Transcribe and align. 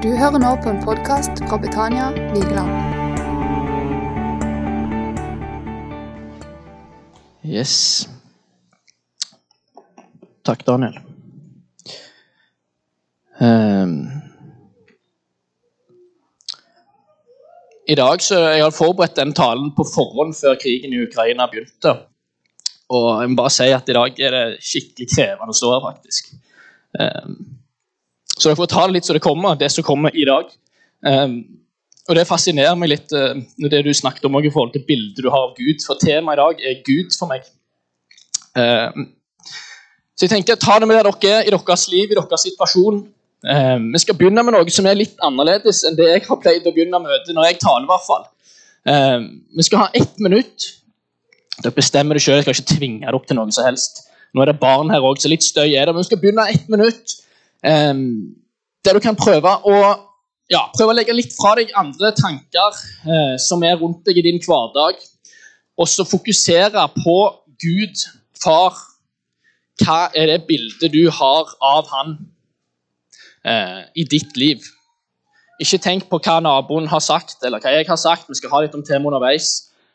Du 0.00 0.08
hører 0.16 0.40
nå 0.40 0.50
på 0.64 0.70
en 0.72 0.78
podkast 0.80 1.42
fra 1.44 1.58
Betania 1.60 2.06
Vigeland. 2.32 2.70
Yes. 7.44 8.08
Takk, 10.48 10.64
Daniel. 10.64 10.96
Um, 13.44 14.08
I 17.84 18.00
dag 18.00 18.24
så 18.24 18.40
jeg 18.40 18.64
har 18.64 18.72
forberedt 18.72 19.20
den 19.20 19.36
talen 19.36 19.74
på 19.76 19.84
forhånd 19.84 20.32
før 20.40 20.56
krigen 20.64 20.96
i 20.96 21.04
Ukraina 21.04 21.50
begynte. 21.52 21.98
Og 22.88 23.12
jeg 23.20 23.34
må 23.34 23.42
bare 23.44 23.52
si 23.52 23.68
at 23.68 23.92
i 23.92 24.00
dag 24.00 24.16
er 24.16 24.38
det 24.38 24.44
skikkelig 24.64 25.12
krevende 25.12 25.52
å 25.52 25.60
stå 25.60 25.76
her, 25.76 25.88
faktisk. 25.92 26.38
Ehm. 26.96 27.59
Så 28.40 28.48
dere 28.48 28.56
får 28.56 28.70
ta 28.72 28.86
det 28.86 28.96
litt 28.96 29.08
så 29.08 29.16
det 29.16 29.24
kommer, 29.24 29.58
det 29.60 29.68
som 29.72 29.84
kommer 29.84 30.14
i 30.16 30.24
dag. 30.28 30.48
Um, 31.04 31.36
og 32.08 32.16
Det 32.16 32.26
fascinerer 32.26 32.76
meg 32.78 32.94
litt 32.94 33.12
uh, 33.12 33.36
det 33.70 33.82
du 33.84 33.92
snakket 33.94 34.24
om 34.26 34.38
i 34.40 34.50
forhold 34.50 34.72
til 34.74 34.84
bildet 34.88 35.20
du 35.20 35.28
har 35.28 35.50
av 35.50 35.56
Gud. 35.58 35.84
For 35.84 36.00
temaet 36.00 36.38
i 36.38 36.40
dag 36.40 36.64
er 36.70 36.82
Gud 36.86 37.12
for 37.18 37.30
meg. 37.30 37.44
Um, 38.56 39.10
så 40.16 40.26
jeg 40.26 40.34
tenker, 40.34 40.58
Ta 40.60 40.80
det 40.80 40.88
med 40.88 40.98
dere 40.98 41.44
i 41.44 41.52
deres 41.52 41.86
liv, 41.92 42.10
i 42.10 42.16
deres 42.16 42.48
situasjon. 42.48 43.04
Um, 43.40 43.86
vi 43.92 44.02
skal 44.02 44.16
begynne 44.16 44.44
med 44.44 44.56
noe 44.56 44.72
som 44.72 44.88
er 44.88 44.98
litt 44.98 45.20
annerledes 45.24 45.84
enn 45.88 45.96
det 45.96 46.10
jeg 46.10 46.26
har 46.26 46.40
pleid 46.40 46.66
å 46.68 46.74
begynne 46.74 47.00
møtet 47.00 47.32
når 47.36 47.52
jeg 47.52 47.62
taler. 47.62 47.86
i 47.86 47.92
hvert 47.92 48.08
fall. 48.08 48.28
vi 49.56 49.64
skal 49.68 49.84
ha 49.84 49.88
ett 49.94 50.18
minutt. 50.18 50.68
Dere 51.60 51.76
bestemmer 51.76 52.16
det 52.16 52.24
sjøl, 52.24 52.38
jeg 52.40 52.46
skal 52.46 52.56
ikke 52.56 52.76
tvinge 52.76 53.04
dere 53.04 53.16
opp 53.16 53.26
til 53.28 53.36
noe 53.36 53.52
som 53.52 53.68
helst. 53.68 54.06
Nå 54.32 54.42
er 54.42 54.52
det 54.52 54.60
barn 54.60 54.92
her 54.92 55.04
òg, 55.04 55.18
så 55.20 55.28
litt 55.28 55.44
støy 55.44 55.74
er 55.74 55.88
det. 55.88 55.94
Men 55.94 56.04
vi 56.04 56.08
skal 56.08 56.20
begynne 56.22 56.46
ett 56.52 56.68
minutt. 56.72 57.16
Um, 57.66 58.36
der 58.84 58.96
du 58.96 59.02
kan 59.04 59.18
prøve 59.18 59.52
å, 59.68 59.76
ja, 60.50 60.62
prøve 60.72 60.94
å 60.94 60.96
legge 60.96 61.16
litt 61.16 61.34
fra 61.36 61.52
deg 61.58 61.72
andre 61.76 62.12
tanker 62.16 62.78
uh, 63.04 63.36
som 63.40 63.64
er 63.66 63.76
rundt 63.80 64.06
deg 64.08 64.20
i 64.20 64.24
din 64.24 64.40
hverdag, 64.40 65.00
og 65.80 65.88
så 65.88 66.06
fokusere 66.08 66.86
på 66.96 67.18
Gud, 67.60 68.06
far. 68.40 68.76
Hva 69.80 70.10
er 70.16 70.28
det 70.28 70.42
bildet 70.48 70.92
du 70.92 71.06
har 71.12 71.52
av 71.64 71.88
han 71.92 72.18
uh, 73.48 73.80
i 73.96 74.04
ditt 74.08 74.36
liv? 74.40 74.64
Ikke 75.60 75.80
tenk 75.80 76.08
på 76.08 76.20
hva 76.24 76.38
naboen 76.44 76.88
har 76.88 77.02
sagt, 77.04 77.42
eller 77.44 77.60
hva 77.60 77.72
jeg 77.76 77.88
har 77.88 78.00
sagt. 78.00 78.28
Vi 78.28 78.38
skal 78.38 78.52
ha 78.54 78.62
litt 78.64 78.76
om 78.76 78.84
temaet 78.84 79.12
underveis. 79.12 79.48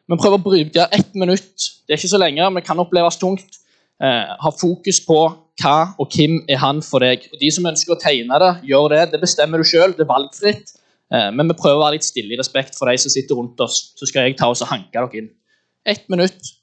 Men 0.05 0.21
prøv 0.21 0.37
å 0.37 0.41
bruke 0.41 0.85
ett 0.93 1.13
minutt. 1.17 1.69
Det 1.85 1.95
er 1.95 2.01
ikke 2.01 2.13
så 2.13 2.21
lenge, 2.21 2.49
men 2.53 2.65
kan 2.65 2.81
oppleves 2.81 3.17
tungt. 3.21 3.57
Uh, 4.03 4.35
ha 4.41 4.51
fokus 4.51 4.99
på 5.05 5.19
hva 5.61 5.75
og 6.01 6.11
hvem 6.11 6.41
er 6.51 6.59
han 6.59 6.81
for 6.83 7.03
deg. 7.03 7.29
Og 7.31 7.39
De 7.39 7.51
som 7.53 7.67
ønsker 7.69 7.95
å 7.95 7.99
tegne 8.01 8.39
det, 8.41 8.51
gjør 8.71 8.89
det. 8.91 9.03
Det 9.13 9.21
bestemmer 9.21 9.61
du 9.61 9.67
sjøl. 9.67 9.95
Det 9.95 10.03
er 10.03 10.11
valgfritt. 10.11 10.75
Eh, 11.13 11.31
men 11.31 11.47
vi 11.51 11.57
prøver 11.59 11.79
å 11.79 11.83
være 11.85 11.97
litt 11.97 12.07
stille 12.07 12.33
i 12.35 12.39
respekt 12.39 12.77
for 12.77 12.89
de 12.89 12.97
som 13.01 13.13
sitter 13.13 13.37
rundt 13.37 13.61
oss. 13.63 13.93
Så 13.99 14.09
skal 14.09 14.27
jeg 14.27 14.39
ta 14.39 14.49
oss 14.51 14.63
og 14.65 14.71
hanke 14.73 14.93
dere 14.95 15.21
inn. 15.21 15.31
Ett 15.85 16.07
minutt, 16.09 16.53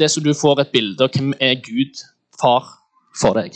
det 0.00 0.08
som 0.10 0.24
du 0.24 0.32
får 0.34 0.64
et 0.64 0.72
bilde 0.74 1.04
av 1.04 1.12
hvem 1.14 1.34
er 1.38 1.58
Gud, 1.62 2.00
far, 2.40 2.66
for 3.20 3.36
deg. 3.36 3.54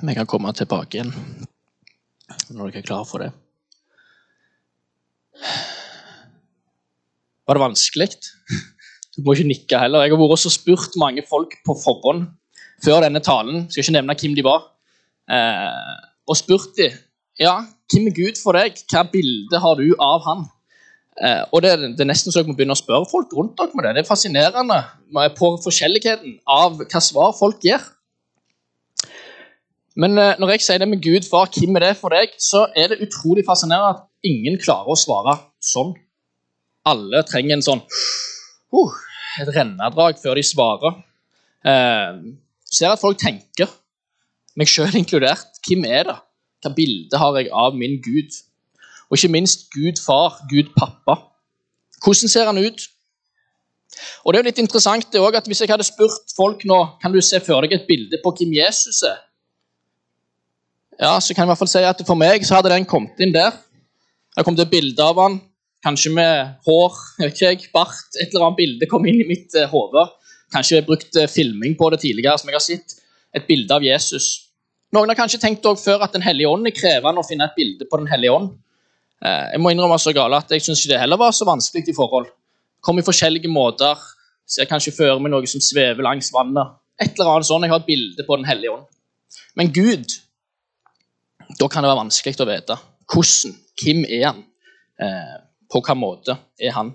Vi 0.00 0.16
kan 0.16 0.28
komme 0.28 0.52
tilbake 0.56 0.98
igjen 0.98 1.14
når 2.50 2.70
dere 2.70 2.80
er 2.82 2.86
klare 2.86 3.06
for 3.06 3.22
det. 3.22 3.30
Var 7.46 7.58
det 7.58 7.62
vanskelig? 7.62 8.08
Du 9.14 9.22
må 9.26 9.34
ikke 9.34 9.48
nikke 9.48 9.80
heller. 9.82 10.04
Jeg 10.04 10.14
har 10.14 10.20
vært 10.20 10.36
også 10.36 10.52
spurt 10.54 10.96
mange 11.00 11.24
folk 11.26 11.56
på 11.66 11.74
forhånd 11.78 12.28
før 12.84 13.04
denne 13.04 13.22
talen. 13.24 13.66
Skal 13.70 13.84
ikke 13.84 13.96
nevne 13.98 14.16
hvem 14.18 14.36
de 14.38 14.46
var. 14.46 14.66
Eh, 15.30 15.96
og 16.30 16.38
spurt 16.38 16.74
dem 16.78 16.94
ja, 17.40 17.54
hvem 17.90 18.10
er 18.10 18.16
Gud 18.16 18.40
for 18.42 18.58
deg. 18.58 18.78
Hva 18.92 19.06
bilde 19.10 19.62
har 19.62 19.78
du 19.78 19.86
av 19.96 20.26
han? 20.26 20.44
Eh, 21.20 21.42
og 21.50 21.62
det, 21.64 21.72
det, 21.96 22.04
er 22.04 22.10
nesten 22.10 22.32
så 22.32 22.42
jeg 22.42 22.50
må 22.50 22.56
begynne 22.56 22.76
å 22.76 22.80
spørre 22.80 23.08
folk 23.10 23.32
rundt 23.36 23.56
dere 23.58 23.74
med 23.74 23.86
det. 23.86 23.94
Det 23.96 24.04
er 24.04 24.10
fascinerende 24.10 24.80
på 25.38 25.54
forskjelligheten 25.64 26.38
av 26.50 26.78
hva 26.82 27.02
svar 27.04 27.34
folk 27.38 27.64
gir. 27.64 27.82
Men 30.00 30.16
eh, 30.18 30.38
når 30.40 30.54
jeg 30.54 30.64
sier 30.64 30.80
det 30.80 30.88
med 30.88 31.02
Gud, 31.04 31.26
far, 31.28 31.50
hvem 31.52 31.76
er 31.76 31.88
det 31.88 31.96
for 32.00 32.14
deg, 32.14 32.32
så 32.40 32.66
er 32.78 32.92
det 32.92 33.02
utrolig 33.04 33.44
fascinerende 33.46 33.98
at 33.98 34.06
ingen 34.26 34.56
klarer 34.60 34.94
å 34.94 34.98
svare 34.98 35.36
sånn. 35.64 35.92
Alle 36.88 37.20
trenger 37.28 37.58
en 37.58 37.64
sånn 37.64 37.82
uh, 38.72 38.94
et 39.42 39.50
rennedrag 39.52 40.20
før 40.22 40.38
de 40.38 40.44
svarer. 40.46 40.96
Eh, 41.68 42.20
ser 42.64 42.94
at 42.94 43.02
folk 43.02 43.20
tenker, 43.20 43.68
meg 44.56 44.70
sjøl 44.70 44.96
inkludert. 44.96 45.60
Hvem 45.66 45.84
er 45.88 46.08
det? 46.08 46.16
Hva 46.60 46.72
bilde 46.76 47.20
har 47.20 47.36
jeg 47.36 47.52
av 47.56 47.76
min 47.76 47.98
Gud? 48.04 48.40
Og 49.10 49.18
ikke 49.18 49.32
minst 49.32 49.68
Gud 49.74 50.00
far, 50.00 50.40
Gud 50.48 50.72
pappa. 50.76 51.18
Hvordan 52.00 52.32
ser 52.32 52.48
han 52.48 52.60
ut? 52.60 52.86
Og 54.24 54.32
det 54.32 54.38
er 54.38 54.44
jo 54.44 54.48
litt 54.48 54.62
interessant 54.62 55.08
det 55.12 55.20
også, 55.20 55.40
at 55.42 55.48
Hvis 55.50 55.60
jeg 55.60 55.70
hadde 55.72 55.84
spurt 55.84 56.32
folk 56.36 56.62
nå 56.68 56.78
kan 57.02 57.12
du 57.12 57.20
se 57.24 57.40
for 57.44 57.64
deg 57.64 57.74
et 57.74 57.88
bilde 57.88 58.20
på 58.22 58.32
hvem 58.38 58.54
Jesus 58.54 59.02
er, 59.08 59.18
ja, 61.00 61.14
så 61.20 61.32
kan 61.32 61.44
jeg 61.44 61.48
i 61.48 61.50
hvert 61.54 61.62
fall 61.62 61.72
si 61.72 61.82
at 61.88 62.02
for 62.04 62.18
meg 62.18 62.44
så 62.44 62.58
hadde 62.58 62.72
den 62.74 62.86
kommet 62.88 63.20
inn 63.24 63.32
der. 63.32 63.54
Det 64.36 64.44
kom 64.44 64.56
til 64.56 64.68
bilde 64.70 65.04
av 65.04 65.18
han, 65.18 65.38
kanskje 65.84 66.12
med 66.12 66.50
hår, 66.66 66.98
ikke 67.24 67.46
jeg, 67.46 67.68
bart, 67.72 68.04
et 68.20 68.34
eller 68.34 68.50
annet 68.50 68.60
bilde 68.60 68.88
kom 68.90 69.06
inn 69.08 69.22
i 69.22 69.28
mitt 69.28 69.56
uh, 69.56 69.64
hode. 69.72 70.04
Kanskje 70.52 70.76
jeg 70.76 70.84
har 70.84 70.90
brukt 70.90 71.16
uh, 71.16 71.28
filming 71.30 71.76
på 71.78 71.88
det 71.94 72.02
tidligere, 72.04 72.36
som 72.38 72.52
jeg 72.52 72.58
har 72.58 72.64
sett. 72.64 72.96
Et 73.36 73.46
bilde 73.46 73.72
av 73.72 73.84
Jesus. 73.86 74.28
Noen 74.92 75.08
har 75.12 75.16
kanskje 75.18 75.40
tenkt 75.40 75.66
også 75.66 75.86
før 75.86 76.04
at 76.04 76.12
Den 76.16 76.24
hellige 76.26 76.50
ånd 76.50 76.66
er 76.66 76.74
krevende 76.74 77.22
å 77.22 77.26
finne 77.26 77.46
et 77.46 77.56
bilde 77.56 77.86
på 77.88 78.00
Den 78.02 78.10
hellige 78.10 78.36
ånd. 78.36 78.52
Uh, 79.24 79.48
jeg 79.54 79.64
må 79.64 79.72
innrømme 79.72 79.98
så 80.02 80.12
gale 80.16 80.40
at 80.42 80.52
jeg 80.52 80.66
syns 80.66 80.84
ikke 80.84 80.94
det 80.94 81.02
heller 81.02 81.20
var 81.20 81.32
så 81.36 81.48
vanskelig 81.48 81.88
i 81.88 81.96
forhold. 81.96 82.28
Kom 82.84 83.00
i 83.00 83.06
forskjellige 83.06 83.48
måter. 83.52 83.96
Ser 84.50 84.68
kanskje 84.68 84.92
for 84.96 85.22
meg 85.22 85.32
noe 85.32 85.48
som 85.48 85.62
svever 85.64 86.04
langs 86.04 86.28
vannet. 86.34 86.76
Et 87.00 87.14
eller 87.14 87.38
annet 87.38 87.48
sånn. 87.48 87.64
Jeg 87.64 87.72
har 87.72 87.80
et 87.80 87.88
bilde 87.88 88.26
på 88.26 88.36
Den 88.36 88.48
hellige 88.48 88.74
ånd. 88.76 88.90
Men 89.56 89.72
Gud 89.72 90.20
da 91.58 91.68
kan 91.68 91.84
det 91.84 91.90
være 91.90 92.02
vanskelig 92.04 92.40
å 92.40 92.48
vite 92.48 92.78
hvordan, 93.10 93.54
hvem 93.80 94.02
er 94.06 94.26
han, 94.28 94.42
eh, 95.02 95.38
på 95.70 95.80
hvilken 95.80 95.98
måte 95.98 96.36
er 96.60 96.74
han. 96.76 96.92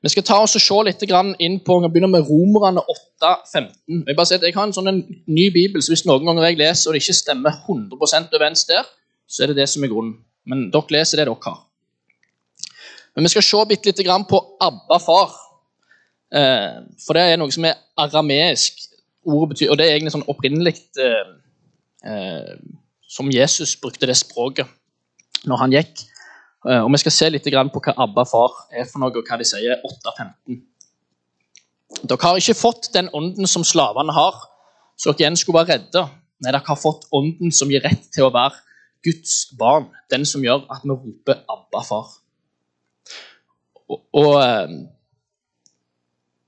Vi 0.00 0.12
skal 0.12 0.22
ta 0.22 0.36
oss 0.44 0.54
og 0.54 0.62
se 0.62 0.76
litt 0.86 1.02
inn 1.42 1.58
på 1.66 1.80
vi 1.82 1.88
begynner 1.90 2.12
med 2.12 2.28
Romerne 2.28 2.84
8,15. 3.20 4.04
Jeg, 4.06 4.16
bare 4.16 4.26
si 4.26 4.38
jeg 4.38 4.54
har 4.54 4.68
en 4.68 4.72
sånn 4.72 4.88
en 4.88 5.00
ny 5.26 5.48
bibel, 5.50 5.82
så 5.82 5.90
hvis 5.92 6.06
noen 6.06 6.24
ganger 6.24 6.46
jeg 6.46 6.60
leser 6.60 6.88
og 6.88 6.94
det 6.94 7.02
ikke 7.02 7.18
stemmer 7.18 7.58
100% 7.66 8.36
overens 8.38 8.64
der, 8.68 8.86
så 9.26 9.42
er 9.42 9.50
det 9.50 9.58
det 9.58 9.68
som 9.68 9.82
er 9.82 9.90
grunnen. 9.90 10.20
Men 10.46 10.70
dere 10.70 10.94
leser 10.94 11.18
det 11.18 11.26
dere 11.26 11.42
har. 11.44 11.58
Men 13.16 13.26
vi 13.26 13.34
skal 13.34 13.42
se 13.42 13.64
bitte 13.66 13.90
litt 13.90 14.28
på 14.30 14.40
Abba 14.62 15.00
far. 15.02 15.34
Eh, 16.30 16.78
for 17.02 17.18
det 17.18 17.24
er 17.26 17.40
noe 17.40 17.50
som 17.50 17.66
er 17.66 17.80
arameisk. 17.98 18.78
Ordet 19.26 19.56
betyr, 19.56 19.72
og 19.72 19.80
det 19.80 19.88
er 19.88 19.96
egentlig 19.96 20.14
sånn 20.14 20.28
opprinnelig 20.30 20.78
eh 22.06 22.46
som 23.08 23.30
Jesus 23.32 23.74
brukte 23.80 24.06
det 24.06 24.18
språket 24.20 24.68
når 25.48 25.62
han 25.62 25.74
gikk. 25.74 26.04
Eh, 26.68 26.82
og 26.82 26.92
Vi 26.92 27.00
skal 27.04 27.14
se 27.14 27.30
litt 27.32 27.46
på 27.46 27.82
hva 27.84 27.94
Abba 28.04 28.24
far 28.28 28.54
er 28.70 28.88
for 28.88 29.00
noe, 29.02 29.14
og 29.14 29.24
hva 29.24 29.38
de 29.40 29.46
sier 29.48 29.80
8.15. 29.80 30.60
Dere 32.04 32.20
har 32.20 32.38
ikke 32.38 32.58
fått 32.58 32.90
den 32.92 33.08
ånden 33.16 33.48
som 33.48 33.64
slavene 33.64 34.12
har, 34.12 34.36
så 34.98 35.12
dere 35.12 35.24
igjen 35.24 35.40
skulle 35.40 35.62
være 35.62 35.78
redde. 35.78 36.04
Nei, 36.42 36.52
dere 36.52 36.62
har 36.66 36.78
fått 36.78 37.08
ånden 37.14 37.54
som 37.54 37.70
gir 37.72 37.82
rett 37.82 38.10
til 38.14 38.28
å 38.28 38.34
være 38.34 38.60
Guds 39.06 39.48
barn. 39.58 39.88
Den 40.12 40.26
som 40.28 40.44
gjør 40.44 40.66
at 40.68 40.84
vi 40.84 40.92
roper 40.92 41.40
'Abba, 41.48 41.82
far'. 41.86 42.14
Og, 43.88 44.00
og 44.12 44.32
eh, 44.42 44.68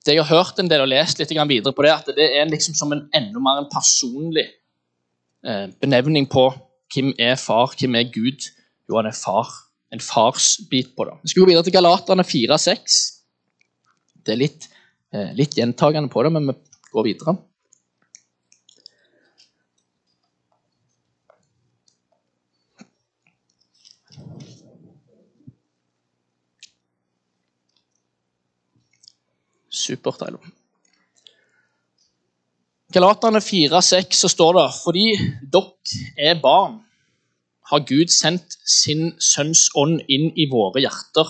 det 0.04 0.14
jeg 0.16 0.24
har 0.24 0.36
hørt 0.36 0.58
en 0.58 0.68
del 0.68 0.84
og 0.84 0.90
lest 0.92 1.18
litt 1.20 1.30
videre 1.30 1.72
på 1.72 1.84
det, 1.84 1.92
at 1.92 2.08
det 2.16 2.28
er 2.36 2.48
liksom 2.48 2.74
som 2.74 2.92
en 2.92 3.08
enda 3.14 3.40
mer 3.40 3.62
en 3.62 3.70
personlig 3.72 4.46
benevning 5.42 6.28
på 6.30 6.50
hvem 6.94 7.12
er 7.18 7.36
far, 7.40 7.74
hvem 7.78 7.94
er 7.94 8.10
Gud. 8.12 8.48
Jo, 8.88 8.96
han 8.98 9.06
er 9.06 9.16
far. 9.16 9.50
En 9.92 10.02
farsbit 10.02 10.92
på 10.96 11.04
det. 11.04 11.16
Vi 11.22 11.32
skal 11.32 11.42
gå 11.42 11.50
videre 11.50 11.66
til 11.66 11.74
Galaterne 11.74 12.22
4-6. 12.22 12.98
Det 14.26 14.34
er 14.34 14.38
litt, 14.38 14.68
eh, 15.12 15.32
litt 15.34 15.56
gjentagende 15.58 16.10
på 16.10 16.22
det, 16.22 16.32
men 16.32 16.46
vi 16.46 16.54
går 16.92 17.04
videre. 17.04 17.38
Supert, 29.70 30.22
Eilo. 30.22 30.59
Galaterne 32.90 33.38
4,6 33.38 34.16
så 34.18 34.28
står 34.28 34.56
det 34.56 34.68
fordi 34.82 35.04
dere 35.52 36.30
er 36.30 36.40
barn, 36.42 36.80
har 37.70 37.84
Gud 37.86 38.10
sendt 38.10 38.56
sin 38.66 39.12
sønns 39.22 39.68
ånd 39.78 40.00
inn 40.10 40.32
i 40.34 40.48
våre 40.50 40.82
hjerter, 40.82 41.28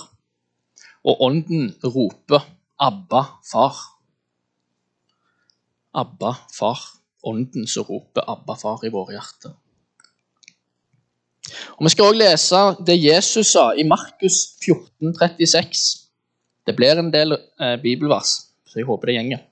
og 1.05 1.21
ånden 1.21 1.75
roper 1.83 2.47
'Abba, 2.81 3.21
far'. 3.45 3.77
Abba, 5.93 6.33
far. 6.49 6.81
Ånden 7.23 7.67
som 7.67 7.85
roper 7.85 8.25
'Abba, 8.25 8.55
far' 8.57 8.85
i 8.85 8.89
våre 8.89 9.13
hjerter. 9.13 9.53
Og 11.77 11.85
Vi 11.85 11.89
skal 11.89 12.05
også 12.05 12.21
lese 12.23 12.61
det 12.85 13.03
Jesus 13.03 13.53
sa 13.53 13.71
i 13.77 13.83
Markus 13.83 14.57
14, 14.65 15.13
36. 15.13 16.09
Det 16.65 16.75
blir 16.75 16.97
en 16.97 17.13
del 17.13 17.37
eh, 17.37 17.77
bibelvers, 17.81 18.49
så 18.65 18.79
jeg 18.79 18.85
håper 18.85 19.05
det 19.05 19.15
gjenger. 19.19 19.50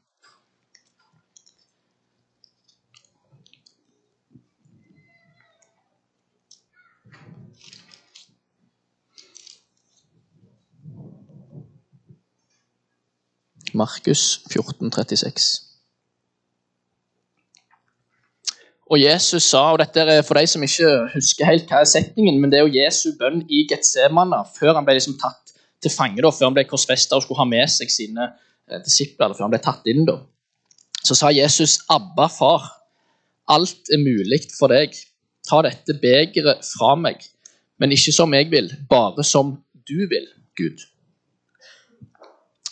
Markus 13.78 14.42
14, 14.52 14.92
36. 14.92 15.50
Og 18.90 18.98
Jesus 18.98 19.46
sa, 19.46 19.68
og 19.70 19.78
dette 19.84 20.02
er 20.02 20.24
for 20.26 20.40
de 20.40 20.50
som 20.50 20.64
ikke 20.66 20.90
husker 21.14 21.46
helt 21.46 21.70
hva 21.70 21.84
er 21.84 21.90
setningen, 21.90 22.40
men 22.42 22.50
det 22.50 22.58
er 22.58 22.66
jo 22.66 22.74
Jesu 22.74 23.12
bønn 23.20 23.44
i 23.46 23.62
Getsemane 23.70 24.42
før 24.56 24.80
han 24.80 24.88
ble 24.88 24.98
liksom 24.98 25.20
tatt 25.22 25.54
til 25.84 25.94
fange, 25.94 26.18
da, 26.26 26.32
før 26.34 26.50
han 26.50 26.58
ble 26.58 26.66
korsfesta 26.68 27.18
og 27.18 27.24
skulle 27.24 27.44
ha 27.44 27.48
med 27.50 27.70
seg 27.70 27.94
sine 27.94 28.26
eh, 28.26 28.82
disipler, 28.82 29.36
før 29.38 29.46
han 29.46 29.54
ble 29.54 29.62
tatt 29.64 29.86
inn. 29.92 30.08
da. 30.10 30.18
Så 31.06 31.16
sa 31.16 31.30
Jesus, 31.32 31.80
'Abba, 31.86 32.28
far, 32.34 32.66
alt 33.48 33.94
er 33.94 34.02
mulig 34.02 34.42
for 34.58 34.74
deg. 34.74 34.98
Ta 35.48 35.62
dette 35.66 35.96
begeret 36.02 36.66
fra 36.66 36.96
meg, 36.98 37.22
men 37.80 37.94
ikke 37.94 38.14
som 38.14 38.34
jeg 38.34 38.50
vil, 38.52 38.74
bare 38.90 39.24
som 39.24 39.58
du 39.86 40.00
vil, 40.10 40.28
Gud.' 40.58 40.90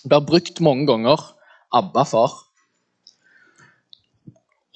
Blir 0.08 0.26
brukt 0.26 0.62
mange 0.62 0.88
ganger 0.88 1.18
'Abba, 1.74 2.04
far'. 2.04 2.44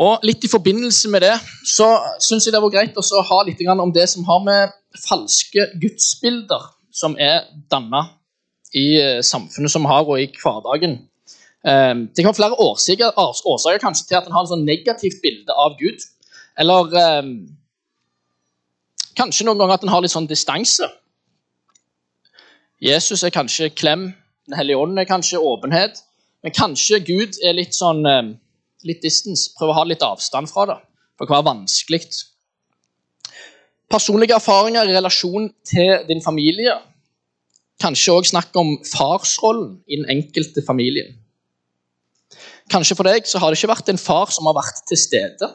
Og 0.02 0.24
litt 0.26 0.44
I 0.44 0.50
forbindelse 0.50 1.10
med 1.14 1.22
det 1.22 1.36
så 1.68 1.88
syns 2.20 2.46
jeg 2.46 2.54
det 2.56 2.62
var 2.62 2.74
greit 2.74 2.98
å 2.98 3.22
ha 3.22 3.44
litt 3.46 3.62
om 3.70 3.94
det 3.94 4.08
som 4.10 4.26
har 4.26 4.40
med 4.44 4.74
falske 4.98 5.68
gudsbilder 5.82 6.64
som 6.92 7.16
er 7.20 7.46
danna 7.72 8.08
i 8.74 8.98
eh, 9.00 9.22
samfunnet 9.22 9.72
som 9.72 9.86
har, 9.86 10.08
og 10.08 10.20
i 10.20 10.30
hverdagen. 10.42 10.98
Eh, 11.68 11.96
det 12.16 12.24
kan 12.24 12.32
være 12.32 12.40
flere 12.40 12.60
årsaker, 12.66 13.14
årsaker 13.18 13.84
kanskje 13.84 14.08
til 14.08 14.20
at 14.20 14.28
en 14.28 14.36
har 14.36 14.48
et 14.48 14.54
sånn 14.54 14.66
negativt 14.66 15.22
bilde 15.24 15.54
av 15.54 15.78
Gud. 15.80 16.02
Eller 16.60 16.98
eh, 17.04 17.30
kanskje 19.20 19.46
noen 19.48 19.62
ganger 19.62 19.78
at 19.78 19.86
en 19.86 19.94
har 19.94 20.04
litt 20.04 20.16
sånn 20.16 20.30
distanse. 20.30 20.90
Jesus 22.82 23.22
er 23.24 23.34
kanskje 23.34 23.70
klem, 23.70 24.10
Den 24.50 24.58
hellige 24.58 24.82
ånd 24.82 25.00
er 25.00 25.10
kanskje 25.10 25.40
åpenhet, 25.40 26.02
men 26.42 26.56
kanskje 26.56 27.02
Gud 27.06 27.38
er 27.46 27.54
litt 27.58 27.78
sånn 27.78 28.02
litt 28.88 29.04
distance, 29.04 29.52
prøve 29.58 29.74
å 29.74 29.80
ha 29.82 29.86
litt 29.88 30.04
avstand 30.06 30.50
fra 30.50 30.68
det. 30.70 30.78
For 31.16 31.26
det 31.26 31.30
kan 31.30 31.40
være 31.42 31.52
vanskelig. 31.52 32.02
Personlige 33.92 34.38
erfaringer 34.40 34.90
i 34.90 34.96
relasjon 34.96 35.50
til 35.68 36.06
din 36.08 36.24
familie. 36.24 36.78
Kanskje 37.82 38.16
òg 38.16 38.30
snakk 38.30 38.56
om 38.58 38.78
farsrollen 38.88 39.76
i 39.88 40.00
den 40.00 40.10
enkelte 40.14 40.64
familien. 40.66 41.18
Kanskje 42.72 42.96
for 42.96 43.10
deg 43.10 43.28
så 43.28 43.42
har 43.42 43.52
det 43.52 43.60
ikke 43.60 43.74
vært 43.74 43.90
en 43.92 44.00
far 44.00 44.32
som 44.32 44.48
har 44.48 44.56
vært 44.56 44.86
til 44.88 45.00
stede. 45.00 45.50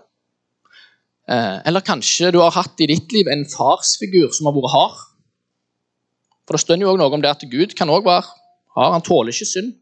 Eh, 1.27 1.59
eller 1.67 1.83
kanskje 1.87 2.31
du 2.35 2.43
har 2.43 2.55
hatt 2.55 2.83
i 2.83 2.91
ditt 2.91 3.11
liv 3.15 3.31
en 3.33 3.47
farsfigur 3.49 4.35
som 4.37 4.50
har 4.50 4.56
vært 4.59 4.75
hard. 4.75 4.99
For 6.47 6.55
det 6.55 6.62
står 6.62 6.83
jo 6.83 6.93
også 6.93 7.00
noe 7.00 7.17
om 7.17 7.25
det 7.25 7.33
at 7.33 7.47
Gud 7.50 7.73
kan 7.79 7.91
også 7.91 8.06
være 8.06 8.35
hard. 8.76 8.94
Han 8.96 9.05
tåler 9.06 9.34
ikke 9.34 9.49
synd. 9.49 9.75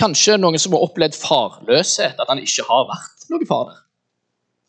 Kanskje 0.00 0.38
noen 0.38 0.58
som 0.62 0.74
har 0.76 0.86
opplevd 0.86 1.18
farløshet, 1.18 2.20
at 2.20 2.30
han 2.30 2.40
ikke 2.40 2.64
har 2.68 2.86
vært 2.88 3.26
noen 3.32 3.46
far 3.48 3.68
der. 3.68 3.80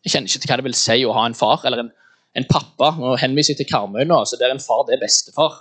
Jeg 0.02 0.16
kjenner 0.16 0.32
ikke 0.32 0.42
til 0.42 0.50
hva 0.50 0.58
det 0.58 0.66
vil 0.66 0.78
si 0.78 0.98
å 1.06 1.14
ha 1.14 1.24
en 1.28 1.38
far 1.38 1.62
eller 1.68 1.84
en, 1.84 1.92
en 2.38 2.48
pappa. 2.50 2.90
Nå 2.98 3.14
henviser 3.22 3.54
jeg 3.54 3.62
til 3.62 3.70
Karmøy 3.70 4.02
nå, 4.08 4.18
så 4.26 4.38
der 4.40 4.52
en 4.52 4.62
far 4.62 4.82
det 4.88 4.96
er 4.96 5.04
bestefar. 5.04 5.60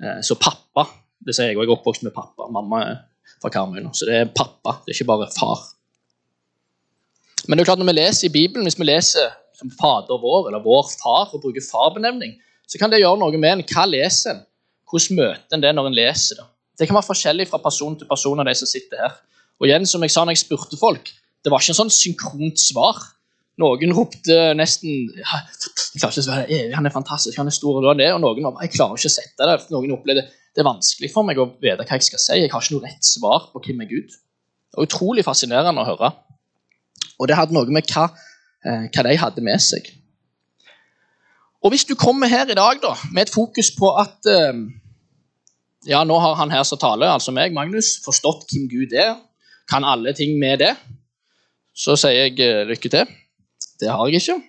Eh, 0.00 0.20
så 0.24 0.38
pappa 0.40 0.88
det 1.22 1.36
sier 1.36 1.52
jeg, 1.52 1.58
og 1.58 1.62
jeg 1.62 1.70
er 1.70 1.76
oppvokst 1.76 2.06
med 2.06 2.14
pappa. 2.16 2.48
Mamma 2.50 2.80
er 2.86 2.96
fra 3.42 3.52
Karmøy 3.52 3.82
nå, 3.84 3.92
så 3.94 4.08
det 4.08 4.16
er 4.18 4.32
pappa, 4.34 4.80
det 4.82 4.94
er 4.94 4.98
ikke 4.98 5.10
bare 5.12 5.28
far. 5.34 5.68
Men 7.46 7.58
det 7.58 7.62
er 7.62 7.70
klart 7.72 7.82
når 7.82 7.90
vi 7.90 7.98
leser 7.98 8.28
i 8.28 8.32
Bibelen, 8.32 8.66
hvis 8.66 8.78
vi 8.78 8.88
leser 8.88 9.36
som 9.58 9.70
Fader 9.78 10.18
vår 10.22 10.48
eller 10.50 10.62
Vår 10.64 10.88
Far 10.94 11.30
og 11.34 11.42
bruker 11.42 11.64
farbenevning, 11.66 12.36
så 12.68 12.80
kan 12.80 12.92
det 12.92 13.02
gjøre 13.02 13.20
noe 13.20 13.38
med 13.38 13.56
en. 13.56 13.64
Hva 13.68 13.86
leser 13.88 14.34
en? 14.34 14.42
Hvordan 14.88 15.18
møter 15.18 15.56
en 15.56 15.64
det 15.64 15.72
når 15.76 15.88
en 15.88 15.96
leser 15.96 16.40
det? 16.40 16.46
Det 16.78 16.88
kan 16.88 16.96
være 16.96 17.10
forskjellig 17.10 17.46
fra 17.50 17.60
person 17.62 17.96
til 17.98 18.08
person 18.08 18.40
av 18.40 18.48
de 18.48 18.54
som 18.58 18.68
sitter 18.68 19.00
her. 19.04 19.16
Og 19.60 19.68
igjen, 19.68 19.86
som 19.86 20.02
jeg 20.02 20.12
sa 20.12 20.24
når 20.24 20.36
jeg 20.36 20.46
spurte 20.46 20.80
folk, 20.80 21.12
Det 21.42 21.50
var 21.50 21.58
ikke 21.58 21.72
en 21.72 21.78
sånn 21.80 21.90
synkront 21.90 22.60
svar. 22.62 22.98
Noen 23.58 23.90
ropte 23.96 24.36
nesten 24.54 25.08
jeg 25.10 25.24
klarer 25.26 26.12
ikke 26.12 26.22
å 26.22 26.26
svare, 26.28 26.58
Han 26.76 26.86
er 26.86 26.94
fantastisk, 26.94 27.34
han 27.36 27.50
er 27.50 27.56
stor. 27.56 27.80
Og, 27.82 27.96
det, 27.98 28.12
og 28.14 28.20
noen 28.22 28.46
var, 28.46 28.60
jeg 28.62 28.76
klarer 28.76 28.94
ikke 28.94 29.10
å 29.10 29.14
sette 29.16 29.48
det. 29.50 29.56
Noen 29.74 29.96
opplevde 29.96 30.22
det 30.52 30.62
er 30.62 30.68
vanskelig 30.68 31.10
for 31.10 31.26
meg 31.26 31.40
å 31.40 31.48
vite 31.58 31.82
hva 31.82 31.96
jeg 31.98 32.06
skal 32.06 32.20
si. 32.20 32.36
Jeg 32.44 32.52
har 32.52 32.62
ikke 32.62 32.76
noe 32.76 32.86
rett 32.86 33.08
svar 33.08 33.48
på 33.50 33.62
hvem 33.64 33.82
er 33.82 33.90
Gud. 33.90 34.12
Det 34.12 34.78
var 34.78 34.86
utrolig 34.86 35.24
fascinerende 35.26 35.82
å 35.82 35.88
høre. 35.88 36.12
Og 37.18 37.28
det 37.28 37.38
hadde 37.38 37.56
noe 37.56 37.68
med 37.72 37.88
hva, 37.90 38.06
eh, 38.64 38.86
hva 38.86 39.04
de 39.08 39.18
hadde 39.18 39.44
med 39.44 39.62
seg. 39.64 39.88
Og 41.62 41.70
Hvis 41.70 41.84
du 41.86 41.94
kommer 41.94 42.26
her 42.26 42.48
i 42.50 42.58
dag 42.58 42.80
da, 42.82 42.96
med 43.14 43.28
et 43.28 43.34
fokus 43.34 43.70
på 43.78 43.92
at 43.94 44.26
eh, 44.26 44.62
ja, 45.86 46.02
nå 46.06 46.18
har 46.18 46.34
han 46.38 46.50
her 46.50 46.64
som 46.66 46.78
taler, 46.78 47.10
altså 47.10 47.34
meg, 47.34 47.54
Magnus, 47.54 47.96
forstått 48.04 48.48
hvem 48.50 48.68
Gud 48.70 48.94
er. 48.98 49.16
Kan 49.70 49.86
alle 49.86 50.14
ting 50.14 50.34
med 50.38 50.58
det. 50.62 50.72
Så 51.74 51.94
sier 51.98 52.26
jeg 52.26 52.40
eh, 52.42 52.64
lykke 52.68 52.90
til. 52.90 53.12
Det 53.80 53.90
har 53.90 54.10
jeg 54.10 54.22
ikke. 54.22 54.40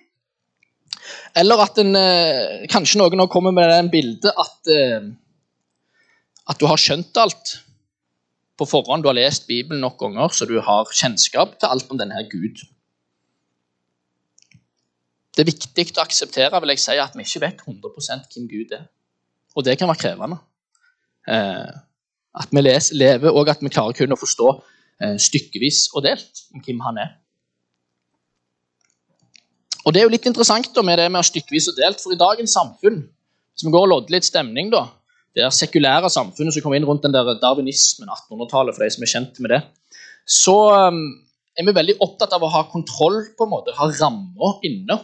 Eller 1.38 1.62
at 1.64 1.78
en, 1.82 1.94
eh, 1.98 2.66
kanskje 2.70 3.00
noen 3.00 3.18
nå 3.18 3.28
kommer 3.30 3.54
med 3.54 3.70
det 3.70 3.80
bildet 3.94 4.30
at, 4.30 4.74
eh, 4.74 5.08
at 6.50 6.60
du 6.60 6.66
har 6.70 6.80
skjønt 6.80 7.22
alt 7.22 7.56
på 8.58 8.68
forhånd. 8.68 9.02
Du 9.02 9.10
har 9.10 9.18
lest 9.18 9.46
Bibelen 9.46 9.82
nok 9.82 9.98
ganger, 10.02 10.34
så 10.34 10.46
du 10.50 10.58
har 10.62 10.90
kjennskap 10.90 11.58
til 11.58 11.70
alt 11.70 11.90
om 11.90 11.98
denne 11.98 12.26
Gud. 12.30 12.62
Det 15.34 15.42
er 15.42 15.50
viktig 15.50 15.86
å 15.96 16.04
akseptere 16.04 16.60
vil 16.62 16.74
jeg 16.74 16.82
si, 16.82 16.98
at 17.00 17.16
vi 17.16 17.26
ikke 17.26 17.42
vet 17.42 17.64
100 17.66 18.28
hvem 18.34 18.46
Gud 18.50 18.74
er. 18.76 18.86
Og 19.54 19.66
det 19.66 19.76
kan 19.78 19.90
være 19.90 20.02
krevende. 20.02 20.38
Eh, 21.30 21.74
at 22.34 22.54
vi 22.54 22.62
leser, 22.62 22.98
lever, 22.98 23.34
og 23.34 23.50
at 23.50 23.62
vi 23.62 23.72
klarer 23.72 23.96
kun 23.98 24.14
å 24.14 24.18
forstå 24.18 24.48
eh, 25.02 25.16
stykkevis 25.18 25.88
og 25.94 26.06
delt 26.06 26.44
om 26.54 26.62
hvem 26.62 26.82
han 26.86 27.02
er. 27.02 27.12
Og 29.84 29.92
Det 29.92 30.00
er 30.00 30.06
jo 30.06 30.14
litt 30.14 30.26
interessant 30.26 30.70
da, 30.74 30.82
med 30.86 30.98
det 30.98 31.10
med 31.12 31.26
stykkevis 31.26 31.68
og 31.72 31.78
delt, 31.78 32.00
for 32.00 32.14
i 32.14 32.20
dagens 32.20 32.54
samfunn 32.56 33.02
hvis 33.54 33.66
vi 33.66 33.70
går 33.70 33.84
og 33.86 33.90
lodder 33.92 34.16
litt 34.16 34.26
stemning, 34.26 34.70
da, 34.72 34.88
det 35.34 35.44
er 35.46 35.52
sekulære 35.54 36.10
samfunnet 36.10 36.54
som 36.54 36.64
kommer 36.64 36.78
inn 36.78 36.86
rundt 36.88 37.04
den 37.06 37.14
der 37.14 37.36
darwinismen, 37.38 38.10
1800-tallet, 38.10 38.74
for 38.74 38.82
de 38.82 38.90
som 38.90 39.04
er 39.06 39.10
kjent 39.12 39.38
med 39.42 39.54
det, 39.54 39.60
så 40.26 40.56
um, 40.90 41.02
er 41.54 41.68
vi 41.68 41.74
veldig 41.76 41.96
opptatt 42.02 42.34
av 42.34 42.42
å 42.42 42.50
ha 42.50 42.64
kontroll, 42.72 43.20
på 43.38 43.46
en 43.46 43.52
måte, 43.52 43.74
ha 43.78 43.86
rammer 44.00 44.58
inne. 44.66 44.98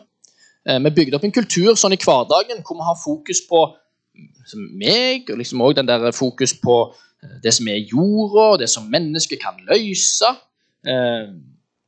Eh, 0.68 0.80
vi 0.84 0.92
bygde 0.96 1.16
opp 1.16 1.24
en 1.24 1.34
kultur 1.34 1.76
sånn 1.78 1.96
i 1.96 2.00
hverdagen 2.00 2.60
hvor 2.66 2.76
vi 2.76 2.88
har 2.88 2.98
fokus 3.00 3.40
på 3.48 3.62
meg, 4.76 5.30
og 5.30 5.38
liksom 5.40 5.62
også 5.64 5.78
den 5.78 5.88
der 5.88 6.10
fokus 6.16 6.52
på 6.60 6.76
eh, 6.90 7.38
det 7.44 7.54
som 7.56 7.70
er 7.70 7.80
jorda, 7.80 8.44
og 8.54 8.60
det 8.60 8.68
som 8.72 8.90
mennesket 8.92 9.40
kan 9.42 9.60
løse. 9.70 10.34
Eh, 10.84 11.32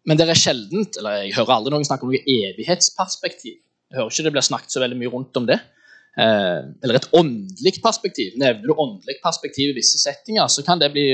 men 0.09 0.19
det 0.19 0.26
er 0.26 0.41
sjeldent, 0.41 0.97
eller 0.99 1.21
jeg 1.21 1.37
hører 1.37 1.59
aldri 1.59 1.75
noen 1.75 1.87
snakke 1.87 2.09
om 2.09 2.14
noe 2.14 2.25
evighetsperspektiv. 2.25 3.61
Jeg 3.93 4.00
hører 4.00 4.11
ikke 4.11 4.26
det 4.26 4.35
blir 4.35 4.49
snakket 4.49 4.75
så 4.75 4.83
veldig 4.83 4.99
mye 4.99 5.12
rundt 5.12 5.38
om 5.38 5.47
det. 5.47 5.61
Eller 6.19 6.97
et 6.99 7.07
åndelig 7.17 7.79
perspektiv. 7.85 8.35
Nevner 8.41 8.67
du 8.67 8.73
åndelig 8.75 9.14
perspektiv 9.23 9.71
i 9.71 9.76
visse 9.76 10.00
settinger, 10.00 10.49
så 10.50 10.64
kan 10.67 10.81
det 10.81 10.91
bli 10.93 11.07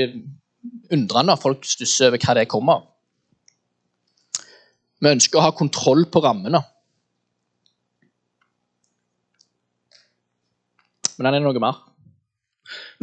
undrende. 0.95 1.35
Folk 1.39 1.67
stusser 1.69 2.09
over 2.09 2.23
hva 2.23 2.35
det 2.39 2.47
kommer 2.51 2.79
av. 2.79 2.87
Vi 4.99 5.11
ønsker 5.13 5.39
å 5.39 5.45
ha 5.45 5.53
kontroll 5.55 6.07
på 6.11 6.23
rammene. 6.25 6.63
Men 11.19 11.27
den 11.27 11.41
er 11.41 11.43
noe 11.43 11.61
mer. 11.61 11.81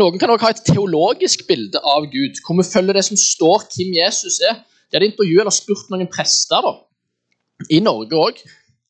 Noen 0.00 0.16
kan 0.20 0.30
også 0.32 0.46
ha 0.46 0.54
et 0.54 0.64
teologisk 0.64 1.44
bilde 1.49 1.80
av 1.85 2.06
Gud, 2.08 2.38
hvor 2.46 2.56
vi 2.56 2.64
følger 2.64 2.96
det 2.96 3.04
som 3.08 3.18
står 3.20 3.66
hvem 3.75 3.92
Jesus 3.99 4.38
er. 4.46 4.62
De 4.88 4.96
hadde 4.96 5.11
intervjuet 5.11 5.42
eller 5.42 5.54
spurt 5.54 5.90
noen 5.92 6.08
prester 6.08 6.64
da, 6.64 6.73
i 7.75 7.82
Norge 7.85 8.16
òg. 8.16 8.40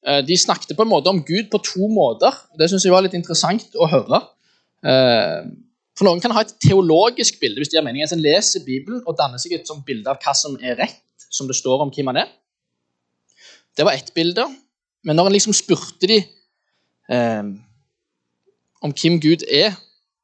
Eh, 0.07 0.21
de 0.27 0.39
snakket 0.39 0.77
på 0.77 0.85
en 0.85 0.93
måte 0.93 1.11
om 1.11 1.23
Gud 1.27 1.49
på 1.51 1.63
to 1.65 1.89
måter. 1.91 2.35
Det 2.59 2.69
syns 2.71 2.87
jeg 2.87 2.95
var 2.95 3.03
litt 3.07 3.17
interessant 3.19 3.75
å 3.75 3.89
høre. 3.91 4.21
Eh, 4.87 5.49
for 5.97 6.07
Noen 6.07 6.21
kan 6.21 6.35
ha 6.37 6.45
et 6.45 6.55
teologisk 6.63 7.41
bilde 7.41 7.63
hvis 7.63 7.73
de 7.73 7.81
har 7.81 7.87
meningen, 7.87 8.13
En 8.13 8.23
leser 8.23 8.63
Bibelen 8.67 9.01
og 9.07 9.17
danner 9.19 9.41
seg 9.43 9.57
et 9.57 9.71
bilde 9.87 10.13
av 10.13 10.21
hva 10.21 10.35
som 10.37 10.59
er 10.61 10.77
rett, 10.79 11.01
som 11.33 11.49
det 11.49 11.57
står 11.57 11.83
om 11.83 11.91
hvem 11.91 12.13
han 12.13 12.21
er. 12.27 12.35
Det 13.77 13.85
var 13.89 13.97
ett 13.97 14.13
bilde. 14.15 14.45
Men 15.05 15.17
når 15.17 15.31
en 15.31 15.37
liksom 15.39 15.57
spurte 15.57 16.07
de 16.11 16.21
eh, 16.21 17.43
om 18.85 18.93
hvem 18.93 19.21
Gud 19.23 19.47
er, 19.53 19.77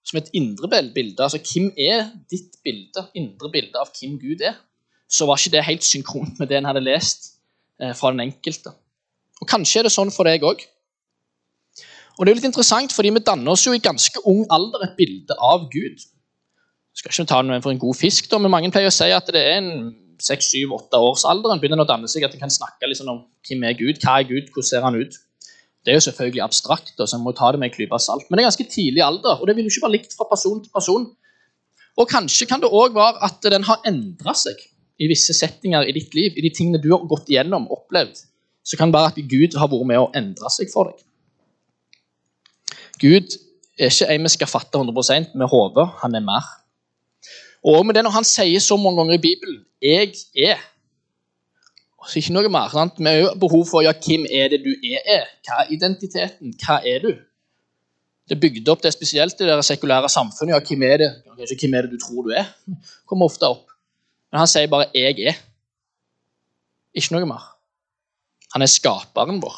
som 0.04 0.18
et 0.18 0.30
indre 0.34 0.68
bilde, 0.68 1.22
altså 1.22 1.38
hvem 1.38 1.70
er 1.78 2.08
ditt 2.30 2.58
bilde, 2.64 3.06
indre 3.14 3.50
bilde 3.52 3.78
av 3.78 3.92
hvem 3.94 4.18
Gud 4.20 4.42
er, 4.42 4.56
så 5.12 5.28
var 5.28 5.38
ikke 5.38 5.54
det 5.56 5.64
helt 5.66 5.84
synkront 5.86 6.38
med 6.40 6.50
det 6.50 6.58
en 6.58 6.68
hadde 6.68 6.82
lest 6.82 7.34
eh, 7.80 7.94
fra 7.94 8.10
den 8.10 8.24
enkelte. 8.24 8.72
Og 9.42 9.48
Kanskje 9.48 9.82
er 9.82 9.88
det 9.88 9.94
sånn 9.94 10.12
for 10.14 10.28
deg 10.28 10.44
òg. 10.46 10.64
Og 12.18 12.24
det 12.24 12.32
er 12.32 12.38
litt 12.38 12.50
interessant, 12.50 12.92
fordi 12.92 13.12
Vi 13.12 13.24
danner 13.24 13.52
oss 13.54 13.66
jo 13.66 13.72
i 13.72 13.82
ganske 13.82 14.20
ung 14.28 14.44
alder 14.50 14.84
et 14.86 14.96
bilde 14.96 15.36
av 15.38 15.68
Gud. 15.72 16.02
Skal 16.92 17.12
ikke 17.12 17.28
ta 17.28 17.40
noe 17.42 17.60
for 17.64 17.72
en 17.72 17.80
god 17.80 17.96
fisk, 17.96 18.28
da, 18.30 18.38
men 18.38 18.52
mange 18.52 18.70
pleier 18.72 18.90
å 18.90 18.94
si 18.94 19.08
at 19.10 19.30
det 19.32 19.40
er 19.40 19.60
en 19.60 19.92
seks, 20.22 20.52
syv, 20.52 20.74
åtte 20.76 21.00
års 21.00 21.24
alder 21.28 21.54
en 21.54 21.60
begynner 21.62 21.82
å 21.82 21.88
danne 21.88 22.08
seg, 22.10 22.24
at 22.26 22.34
en 22.36 22.44
kan 22.44 22.52
snakke 22.52 22.88
liksom 22.88 23.08
om 23.10 23.22
hvem 23.48 23.64
er 23.66 23.78
Gud, 23.78 23.98
hva 24.02 24.20
er 24.20 24.28
Gud, 24.28 24.50
hvordan 24.52 24.68
ser 24.68 24.84
han 24.86 24.98
ut. 25.00 25.16
Det 25.82 25.90
er 25.90 25.98
jo 25.98 26.04
selvfølgelig 26.06 26.42
abstrakt, 26.44 26.94
og 26.98 27.08
så 27.10 27.18
må 27.18 27.32
ta 27.34 27.50
det 27.52 27.58
med 27.58 27.70
en 27.70 27.74
klype 27.74 27.98
salt. 27.98 28.28
Men 28.28 28.38
det 28.38 28.42
er 28.42 28.50
ganske 28.50 28.68
tidlig 28.70 29.02
alder, 29.02 29.40
og 29.40 29.48
det 29.48 29.56
vil 29.56 29.66
jo 29.66 29.72
ikke 29.72 29.86
være 29.86 29.96
likt 29.96 30.14
fra 30.18 30.28
person 30.30 30.60
til 30.62 30.70
person. 30.74 31.08
Og 31.98 32.08
kanskje 32.08 32.46
kan 32.48 32.62
det 32.62 32.70
òg 32.70 32.94
være 32.94 33.18
at 33.26 33.42
den 33.52 33.66
har 33.68 33.82
endra 33.88 34.34
seg 34.38 34.60
i 35.02 35.08
visse 35.10 35.34
settinger 35.34 35.88
i 35.88 35.94
ditt 35.96 36.14
liv, 36.14 36.36
i 36.38 36.44
de 36.44 36.52
tingene 36.54 36.80
du 36.80 36.92
har 36.94 37.02
gått 37.10 37.30
igjennom, 37.32 37.66
opplevd. 37.74 38.22
Så 38.62 38.78
kan 38.78 38.92
det 38.92 39.00
være 39.00 39.12
at 39.12 39.30
Gud 39.32 39.58
har 39.58 39.70
vært 39.72 39.88
med 39.90 39.98
å 39.98 40.10
endre 40.16 40.52
seg 40.54 40.70
for 40.72 40.92
deg. 40.92 41.02
Gud 43.02 43.34
er 43.80 43.90
ikke 43.90 44.10
en 44.14 44.28
vi 44.28 44.30
skal 44.36 44.50
fatte 44.50 44.78
100% 44.78 45.34
med 45.34 45.50
hodet, 45.50 45.88
han 46.04 46.14
er 46.14 46.22
mer. 46.22 46.46
Og 47.66 47.82
med 47.86 47.96
det 47.98 48.04
når 48.06 48.14
han 48.18 48.26
sier 48.26 48.62
så 48.62 48.78
mange 48.78 49.00
ganger 49.00 49.18
i 49.18 49.24
Bibelen 49.26 49.64
'Jeg 49.82 50.14
er', 50.38 50.62
ikke 52.10 52.34
noe 52.34 52.50
mer. 52.50 52.70
Sant? 52.72 52.98
Vi 52.98 53.06
har 53.06 53.20
jo 53.20 53.34
behov 53.38 53.66
for 53.70 53.84
ja, 53.86 53.92
hvem 53.94 54.24
er 54.30 54.48
det 54.52 54.62
du 54.64 54.72
er? 54.72 55.28
Hva 55.46 55.62
er 55.62 55.70
identiteten? 55.74 56.54
Hva 56.62 56.80
er 56.86 57.04
du? 57.04 57.12
Det 58.28 58.36
er 58.36 58.42
bygd 58.42 58.68
opp 58.72 58.82
det 58.82 58.92
spesielt 58.94 59.40
i 59.42 59.48
det 59.48 59.58
sekulære 59.66 60.10
samfunnet. 60.10 60.54
Ja, 60.54 60.60
hvem 60.66 60.82
er 60.88 60.96
det 61.02 61.10
Kanskje 61.26 61.58
hvem 61.64 61.74
er 61.78 61.86
det 61.86 61.94
du 61.94 62.02
tror 62.02 62.26
du 62.26 62.34
er? 62.34 62.52
kommer 63.06 63.26
ofte 63.30 63.48
opp. 63.50 63.66
Men 64.32 64.42
han 64.42 64.48
sier 64.48 64.70
bare 64.70 64.86
'jeg 64.94 65.18
er'. 65.28 65.40
Ikke 66.94 67.12
noe 67.12 67.26
mer. 67.26 67.42
Han 68.54 68.62
er 68.62 68.66
skaperen 68.66 69.40
vår. 69.42 69.56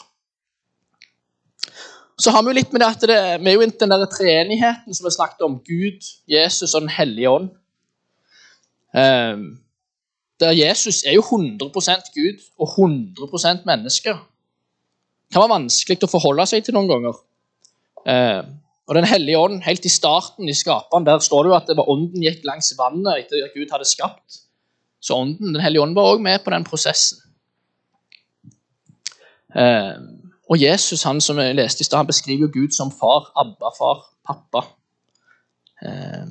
Så 2.19 2.31
har 2.31 2.43
vi 2.43 2.53
jo 2.53 2.59
litt 2.59 2.73
med 2.73 2.81
det 2.81 2.89
at 2.89 3.01
det, 3.01 3.19
vi 3.43 3.51
er 3.51 3.55
jo 3.55 3.67
den 3.67 3.91
der 3.91 4.07
treenigheten 4.07 4.95
som 4.95 5.07
vi 5.07 5.11
snakket 5.11 5.43
om. 5.43 5.59
Gud, 5.59 6.01
Jesus 6.29 6.75
og 6.75 6.81
Den 6.81 6.89
hellige 6.89 7.31
ånd. 7.31 7.49
Eh, 8.95 9.37
der 10.41 10.51
Jesus 10.51 11.03
er 11.07 11.15
jo 11.15 11.23
100% 11.23 12.11
Gud 12.15 12.43
og 12.59 12.69
100 12.79 13.63
menneske. 13.67 14.11
Det 14.11 15.33
kan 15.33 15.45
være 15.45 15.55
vanskelig 15.55 16.03
å 16.05 16.11
forholde 16.11 16.47
seg 16.51 16.65
til 16.67 16.75
noen 16.77 16.91
ganger. 16.91 17.21
Eh, 18.07 18.43
og 18.85 18.95
Den 18.95 19.07
hellige 19.09 19.39
ånd, 19.39 19.63
helt 19.65 19.85
i 19.85 19.93
starten 19.93 20.49
i 20.49 20.55
skaperen, 20.55 21.07
der 21.07 21.19
står 21.19 21.43
det 21.43 21.51
jo 21.51 21.57
at 21.57 21.69
det 21.71 21.77
var 21.77 21.89
ånden 21.89 22.23
gikk 22.23 22.43
langs 22.45 22.75
vannet 22.79 23.25
etter 23.25 23.47
at 23.47 23.55
Gud 23.57 23.73
hadde 23.73 23.89
skapt. 23.89 24.43
Så 25.01 25.17
ånden, 25.17 25.55
Den 25.55 25.63
hellige 25.63 25.83
ånd 25.83 25.95
var 25.95 26.15
òg 26.15 26.21
med 26.21 26.45
på 26.45 26.51
den 26.51 26.65
prosessen. 26.65 27.19
Eh, 29.55 29.97
og 30.51 30.61
Jesus, 30.61 31.03
han 31.03 31.21
som 31.21 31.39
jeg 31.39 31.57
leste 31.57 31.81
i 31.81 31.85
stad, 31.85 32.03
han 32.03 32.07
beskriver 32.07 32.47
jo 32.47 32.53
Gud 32.53 32.75
som 32.77 32.91
far, 32.93 33.31
Abba-far, 33.41 34.03
pappa. 34.27 34.67
Eh, 35.83 36.27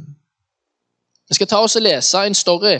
vi 1.29 1.35
skal 1.35 1.47
ta 1.47 1.63
oss 1.63 1.75
og 1.79 1.81
lese 1.81 2.25
en 2.27 2.37
story 2.37 2.77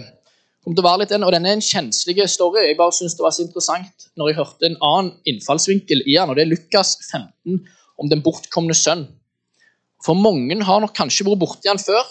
kom 0.64 0.76
til 0.76 0.84
å 0.84 0.88
være 0.88 1.04
litt 1.04 1.12
den, 1.12 1.26
og 1.28 1.34
Denne 1.36 1.52
er 1.52 1.58
en 1.58 1.66
kjenslig 1.66 2.16
story. 2.32 2.64
Jeg 2.70 2.80
bare 2.80 2.96
synes 2.96 3.18
det 3.18 3.26
var 3.26 3.36
så 3.36 3.44
interessant 3.44 4.08
når 4.20 4.32
jeg 4.32 4.40
hørte 4.40 4.70
en 4.70 4.80
annen 4.80 5.12
innfallsvinkel 5.30 6.06
i 6.06 6.16
den, 6.16 6.32
og 6.32 6.38
det 6.40 6.46
er 6.46 6.52
Lukas 6.54 6.96
15 7.12 7.60
om 8.00 8.10
den 8.12 8.24
bortkomne 8.26 8.76
sønn. 8.78 9.06
For 10.04 10.18
mange 10.20 10.58
har 10.68 10.84
nok 10.84 10.96
kanskje 10.96 11.28
vært 11.28 11.42
borti 11.44 11.70
den 11.70 11.82
før, 11.82 12.04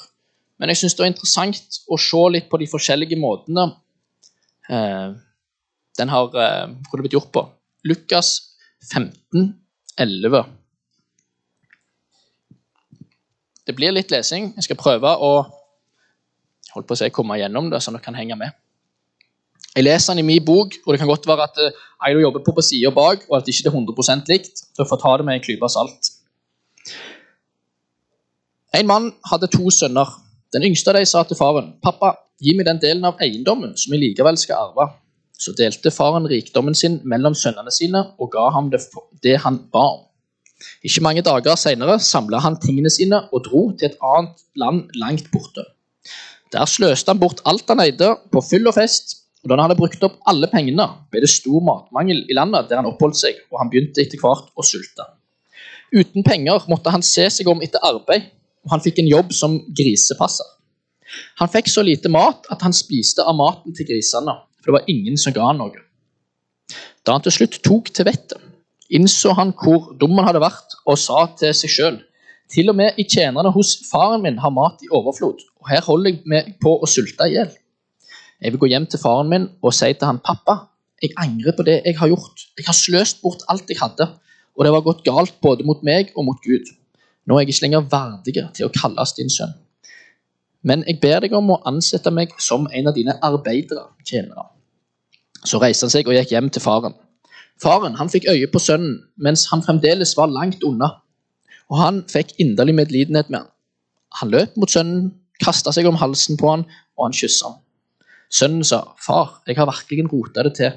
men 0.60 0.72
jeg 0.72 0.82
syns 0.82 0.96
det 0.96 1.04
var 1.04 1.12
interessant 1.12 1.80
å 1.90 1.98
se 2.00 2.22
litt 2.32 2.48
på 2.52 2.60
de 2.60 2.68
forskjellige 2.70 3.18
måtene 3.20 3.66
eh, 4.70 5.16
den 5.98 6.12
har 6.12 6.28
eh, 6.30 6.68
hvor 6.86 6.96
det 6.96 7.02
er 7.02 7.06
blitt 7.06 7.16
gjort 7.16 7.32
på. 7.34 7.44
Lukas 7.88 8.34
15, 8.92 9.48
11. 10.00 10.44
Det 13.66 13.74
blir 13.78 13.94
litt 13.94 14.12
lesing. 14.12 14.52
Jeg 14.56 14.68
skal 14.68 14.80
prøve 14.80 15.12
å 15.22 15.32
holdt 16.74 16.88
på 16.88 16.96
å 16.96 17.00
si, 17.00 17.10
komme 17.14 17.38
gjennom 17.40 17.70
det, 17.72 17.80
sånn 17.82 17.96
at 17.96 18.02
dere 18.02 18.08
kan 18.10 18.18
henge 18.18 18.38
med. 18.40 18.56
Jeg 19.72 19.86
leser 19.86 20.12
den 20.12 20.20
i 20.20 20.28
min 20.34 20.44
bok, 20.44 20.74
og 20.84 20.92
det 20.92 21.00
kan 21.00 21.08
godt 21.08 21.28
være 21.28 21.46
at 21.48 21.60
eh, 21.64 22.16
jobber 22.20 22.42
på 22.44 22.52
på 22.52 22.64
sida 22.64 22.90
bak, 22.92 23.24
og 23.30 23.38
at 23.38 23.46
det 23.46 23.54
ikke 23.54 23.70
er 23.70 23.78
100 23.78 24.28
likt. 24.28 24.66
Så 24.76 24.84
får 24.88 25.00
ta 25.00 25.16
det 25.16 25.24
med 25.24 25.38
en 25.38 25.44
klype 25.44 25.68
salt. 25.72 26.12
En 28.76 28.86
mann 28.86 29.12
hadde 29.30 29.48
to 29.52 29.70
sønner. 29.70 30.08
Den 30.52 30.66
yngste 30.68 30.92
av 30.92 30.96
dem 30.96 31.06
sa 31.06 31.22
til 31.24 31.36
faren, 31.36 31.72
'Pappa, 31.82 32.16
gi 32.40 32.56
meg 32.56 32.66
den 32.66 32.80
delen 32.80 33.04
av 33.04 33.20
eiendommen 33.20 33.76
som 33.76 33.92
jeg 33.92 34.00
likevel 34.00 34.36
skal 34.36 34.56
arve.' 34.56 34.92
Så 35.42 35.52
delte 35.58 35.90
faren 35.90 36.28
rikdommen 36.28 36.74
sin 36.74 37.00
mellom 37.04 37.34
sønnene 37.34 37.72
sine 37.74 38.00
og 38.20 38.30
ga 38.30 38.50
ham 38.54 38.70
det, 38.70 38.80
det 39.22 39.40
han 39.42 39.58
ba 39.72 39.84
om. 39.96 40.02
Ikke 40.86 41.02
mange 41.02 41.24
dager 41.26 41.56
senere 41.58 41.98
samla 41.98 42.38
han 42.44 42.60
tingene 42.62 42.90
sine 42.90 43.24
og 43.32 43.42
dro 43.48 43.62
til 43.78 43.88
et 43.88 43.96
annet 43.98 44.44
land 44.54 44.84
langt 44.94 45.32
borte. 45.32 45.64
Der 46.52 46.68
sløste 46.68 47.12
han 47.12 47.20
bort 47.20 47.40
alt 47.48 47.68
han 47.72 47.80
eide, 47.80 48.14
på 48.32 48.42
fyll 48.44 48.68
og 48.68 48.76
fest. 48.76 49.18
Og 49.42 49.50
da 49.50 49.56
han 49.56 49.64
hadde 49.64 49.78
brukt 49.80 50.04
opp 50.06 50.20
alle 50.30 50.46
pengene, 50.52 50.84
ble 51.10 51.24
det 51.24 51.30
stor 51.32 51.64
matmangel 51.66 52.22
i 52.30 52.36
landet 52.36 52.68
der 52.70 52.78
han 52.78 52.88
oppholdt 52.90 53.18
seg, 53.18 53.40
og 53.50 53.58
han 53.58 53.72
begynte 53.72 54.04
etter 54.04 54.20
hvert 54.20 54.52
å 54.54 54.66
sulte. 54.66 55.08
Uten 55.92 56.24
penger 56.24 56.68
måtte 56.70 56.92
han 56.94 57.02
se 57.04 57.24
seg 57.32 57.48
om 57.50 57.62
etter 57.64 57.82
arbeid, 57.84 58.28
og 58.62 58.76
han 58.76 58.84
fikk 58.84 59.00
en 59.02 59.10
jobb 59.10 59.32
som 59.34 59.58
grisepasser. 59.74 60.46
Han 61.42 61.50
fikk 61.50 61.68
så 61.68 61.82
lite 61.84 62.12
mat 62.12 62.46
at 62.54 62.62
han 62.64 62.76
spiste 62.76 63.24
av 63.26 63.36
maten 63.36 63.74
til 63.76 63.88
grisene, 63.88 64.36
for 64.62 64.70
det 64.70 64.76
var 64.78 64.92
ingen 64.92 65.18
som 65.20 65.34
ga 65.34 65.48
han 65.50 65.58
noe. 65.60 65.82
Da 67.02 67.16
han 67.16 67.24
til 67.26 67.34
slutt 67.34 67.58
tok 67.66 67.90
til 67.90 68.06
vettet, 68.06 68.38
innså 68.94 69.34
han 69.34 69.50
hvor 69.58 69.90
dum 69.98 70.14
han 70.20 70.28
hadde 70.30 70.44
vært, 70.44 70.78
og 70.86 71.00
sa 71.00 71.26
til 71.40 71.52
seg 71.56 71.72
sjøl 71.72 72.00
til 72.52 72.68
og 72.68 72.76
med 72.76 72.98
i 73.00 73.06
tjenerne 73.08 73.52
hos 73.54 73.78
faren 73.88 74.22
min 74.22 74.38
har 74.38 74.52
mat 74.52 74.82
i 74.84 74.90
overflod, 74.92 75.40
og 75.60 75.70
her 75.70 75.82
holder 75.86 76.12
jeg 76.12 76.20
meg 76.28 76.52
på 76.60 76.74
å 76.76 76.88
sulte 76.90 77.28
i 77.28 77.36
hjel. 77.36 77.50
Jeg 78.42 78.52
vil 78.52 78.60
gå 78.60 78.70
hjem 78.72 78.86
til 78.90 79.00
faren 79.00 79.30
min 79.30 79.48
og 79.62 79.74
si 79.74 79.92
til 79.92 80.08
han, 80.08 80.20
'Pappa, 80.20 80.56
jeg 81.02 81.14
angrer 81.18 81.56
på 81.56 81.64
det 81.66 81.80
jeg 81.84 81.98
har 81.98 82.08
gjort. 82.08 82.44
Jeg 82.58 82.66
har 82.66 82.76
sløst 82.78 83.22
bort 83.22 83.42
alt 83.48 83.70
jeg 83.70 83.80
hadde, 83.80 84.06
og 84.56 84.64
det 84.64 84.72
var 84.72 84.84
gått 84.86 85.04
galt 85.04 85.34
både 85.42 85.64
mot 85.64 85.82
meg 85.82 86.12
og 86.16 86.24
mot 86.24 86.38
Gud. 86.44 86.68
Nå 87.26 87.36
er 87.36 87.40
jeg 87.42 87.54
ikke 87.54 87.66
lenger 87.66 87.88
verdig 87.90 88.34
til 88.54 88.66
å 88.66 88.72
kalles 88.74 89.14
din 89.18 89.30
sønn. 89.30 89.54
Men 90.62 90.84
jeg 90.86 91.00
ber 91.02 91.20
deg 91.24 91.32
om 91.34 91.50
å 91.50 91.62
ansette 91.66 92.10
meg 92.10 92.34
som 92.38 92.68
en 92.70 92.86
av 92.86 92.94
dine 92.94 93.16
arbeidere, 93.22 93.88
tjenere. 94.06 94.46
Så 95.44 95.58
reiste 95.58 95.86
han 95.86 95.90
seg 95.90 96.06
og 96.06 96.14
gikk 96.14 96.30
hjem 96.30 96.50
til 96.54 96.62
faren. 96.62 96.94
Faren 97.62 97.98
han 97.98 98.10
fikk 98.10 98.28
øye 98.30 98.50
på 98.50 98.62
sønnen 98.62 99.00
mens 99.16 99.48
han 99.50 99.62
fremdeles 99.62 100.14
var 100.18 100.30
langt 100.30 100.62
unna 100.66 101.02
og 101.70 101.78
han 101.80 102.02
fikk 102.10 102.34
inderlig 102.42 102.74
medlidenhet 102.74 103.30
med 103.30 103.42
han. 103.42 103.50
Han 104.20 104.32
løp 104.32 104.56
mot 104.60 104.70
sønnen, 104.70 105.10
kasta 105.42 105.72
seg 105.74 105.88
om 105.88 105.98
halsen 106.00 106.38
på 106.40 106.50
han, 106.50 106.64
og 106.98 107.08
han 107.08 107.16
kyssa 107.16 107.50
han. 107.50 107.58
Sønnen 108.32 108.64
sa, 108.64 108.94
'Far, 108.98 109.42
jeg 109.46 109.56
har 109.56 109.66
virkelig 109.66 110.12
rota 110.12 110.42
det 110.42 110.54
til. 110.56 110.72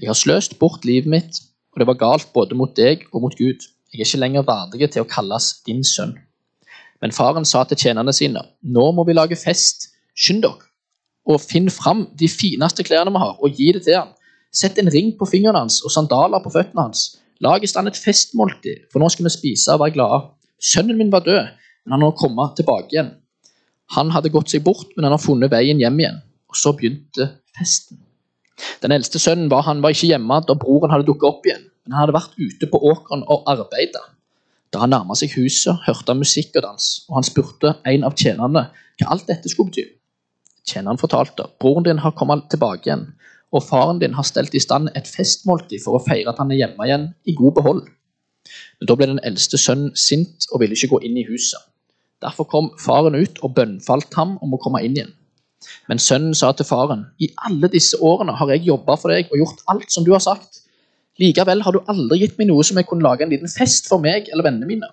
Jeg 0.00 0.08
har 0.08 0.18
sløst 0.18 0.58
bort 0.58 0.84
livet 0.84 1.06
mitt, 1.06 1.42
og 1.72 1.80
det 1.80 1.86
var 1.86 2.00
galt 2.00 2.32
både 2.34 2.54
mot 2.54 2.76
deg 2.76 3.06
og 3.12 3.22
mot 3.22 3.36
Gud. 3.36 3.62
Jeg 3.92 4.00
er 4.00 4.06
ikke 4.06 4.22
lenger 4.22 4.42
verdig 4.42 4.90
til 4.90 5.02
å 5.02 5.10
kalles 5.10 5.62
din 5.66 5.84
sønn.' 5.84 6.18
Men 7.00 7.12
faren 7.12 7.44
sa 7.44 7.64
til 7.64 7.76
tjenerne 7.76 8.12
sine, 8.12 8.42
'Nå 8.62 8.92
må 8.92 9.04
vi 9.06 9.12
lage 9.12 9.36
fest. 9.36 9.88
Skynd 10.16 10.42
dere, 10.42 10.66
og 11.26 11.40
finn 11.40 11.70
fram 11.70 12.08
de 12.18 12.28
fineste 12.28 12.82
klærne 12.82 13.12
vi 13.14 13.22
har, 13.22 13.36
og 13.40 13.54
gi 13.56 13.72
det 13.72 13.84
til 13.84 13.94
ham. 13.94 14.08
Sett 14.52 14.78
en 14.78 14.90
ring 14.92 15.12
på 15.18 15.28
fingeren 15.30 15.56
hans 15.56 15.80
og 15.86 15.90
sandaler 15.94 16.42
på 16.42 16.50
føttene 16.50 16.82
hans. 16.82 17.20
Lag 17.40 17.64
i 17.64 17.68
stand 17.70 17.88
et 17.88 17.96
festmåltid, 17.96 18.84
for 18.92 19.00
nå 19.00 19.08
skal 19.12 19.24
vi 19.24 19.32
spise 19.32 19.72
og 19.72 19.80
være 19.80 19.94
glade. 19.96 20.20
Sønnen 20.60 20.98
min 20.98 21.12
var 21.12 21.24
død, 21.24 21.40
men 21.86 21.96
han 21.96 22.04
har 22.04 22.16
kommet 22.18 22.58
tilbake 22.58 22.92
igjen. 22.92 23.14
Han 23.96 24.12
hadde 24.14 24.32
gått 24.34 24.52
seg 24.52 24.62
bort, 24.66 24.90
men 24.96 25.06
han 25.06 25.16
har 25.16 25.22
funnet 25.22 25.52
veien 25.52 25.80
hjem 25.80 26.02
igjen. 26.02 26.20
Og 26.52 26.58
så 26.60 26.74
begynte 26.76 27.30
festen. 27.56 28.02
Den 28.84 28.92
eldste 28.92 29.18
sønnen 29.22 29.48
var, 29.50 29.64
han 29.64 29.80
var 29.80 29.94
ikke 29.94 30.10
hjemme 30.10 30.40
da 30.44 30.56
broren 30.58 30.92
hadde 30.92 31.08
dukket 31.08 31.28
opp 31.30 31.48
igjen, 31.48 31.64
men 31.84 31.96
han 31.96 32.04
hadde 32.04 32.16
vært 32.18 32.36
ute 32.36 32.68
på 32.68 32.80
åkeren 32.92 33.24
og 33.32 33.48
arbeidet. 33.48 34.04
Da 34.70 34.84
han 34.84 34.92
nærma 34.92 35.16
seg 35.18 35.32
huset, 35.34 35.80
hørte 35.86 36.12
han 36.12 36.20
musikk 36.20 36.58
og 36.60 36.66
dans, 36.68 36.90
og 37.08 37.16
han 37.18 37.26
spurte 37.26 37.72
en 37.88 38.04
av 38.06 38.14
tjenerne 38.20 38.66
hva 39.00 39.08
alt 39.14 39.26
dette 39.30 39.50
skulle 39.50 39.72
bety. 39.72 39.86
Tjeneren 40.68 41.00
fortalte 41.00 41.48
broren 41.58 41.88
din 41.88 42.04
har 42.04 42.12
kommet 42.18 42.50
tilbake 42.52 42.86
igjen, 42.86 43.08
og 43.50 43.64
faren 43.66 43.98
din 44.02 44.14
har 44.14 44.26
stelt 44.26 44.54
i 44.54 44.62
stand 44.62 44.92
et 44.96 45.08
festmåltid 45.10 45.82
for 45.84 45.98
å 45.98 46.04
feire 46.04 46.30
at 46.30 46.38
han 46.42 46.52
er 46.52 46.62
hjemme 46.62 46.86
igjen 46.86 47.08
i 47.26 47.34
god 47.38 47.56
behold. 47.58 47.82
Men 48.78 48.90
da 48.90 48.96
ble 48.96 49.10
den 49.10 49.22
eldste 49.26 49.58
sønnen 49.60 49.94
sint 49.98 50.46
og 50.50 50.62
ville 50.62 50.76
ikke 50.76 50.94
gå 50.94 51.02
inn 51.06 51.18
i 51.20 51.26
huset. 51.28 51.60
Derfor 52.22 52.46
kom 52.52 52.70
faren 52.80 53.16
ut 53.16 53.40
og 53.44 53.54
bønnfalt 53.56 54.14
ham 54.18 54.36
om 54.44 54.54
å 54.54 54.60
komme 54.60 54.82
inn 54.84 54.96
igjen. 54.98 55.14
Men 55.88 56.00
sønnen 56.00 56.36
sa 56.36 56.52
til 56.56 56.68
faren, 56.68 57.04
i 57.20 57.28
alle 57.46 57.68
disse 57.72 57.98
årene 58.00 58.36
har 58.38 58.52
jeg 58.54 58.66
jobba 58.68 58.96
for 59.00 59.12
deg 59.12 59.28
og 59.28 59.42
gjort 59.42 59.64
alt 59.72 59.92
som 59.92 60.06
du 60.06 60.12
har 60.14 60.22
sagt. 60.24 60.62
Likevel 61.20 61.64
har 61.64 61.76
du 61.76 61.82
aldri 61.90 62.22
gitt 62.22 62.38
meg 62.40 62.48
noe 62.48 62.64
som 62.64 62.78
jeg 62.80 62.88
kunne 62.88 63.04
lage 63.04 63.26
en 63.26 63.32
liten 63.32 63.50
fest 63.52 63.90
for 63.90 64.00
meg 64.00 64.30
eller 64.30 64.46
vennene 64.46 64.68
mine. 64.68 64.88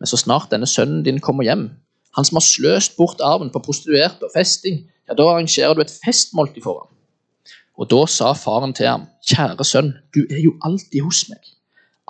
Men 0.00 0.08
så 0.08 0.18
snart 0.20 0.52
denne 0.52 0.68
sønnen 0.68 1.04
din 1.06 1.20
kommer 1.24 1.46
hjem, 1.46 1.68
han 2.16 2.28
som 2.28 2.38
har 2.38 2.44
sløst 2.44 2.96
bort 2.98 3.20
arven 3.24 3.52
på 3.52 3.60
prostituerte 3.64 4.26
og 4.26 4.32
festing, 4.34 4.82
ja, 5.08 5.16
da 5.16 5.28
arrangerer 5.28 5.76
du 5.76 5.84
et 5.84 5.92
festmåltid 6.04 6.64
for 6.64 6.82
ham. 6.82 6.88
Og 7.80 7.88
da 7.88 8.02
sa 8.10 8.32
faren 8.36 8.74
til 8.76 8.90
ham, 8.90 9.06
kjære 9.28 9.64
sønn, 9.64 9.92
du 10.14 10.24
er 10.26 10.42
jo 10.42 10.56
alltid 10.66 11.00
hos 11.06 11.24
meg. 11.30 11.40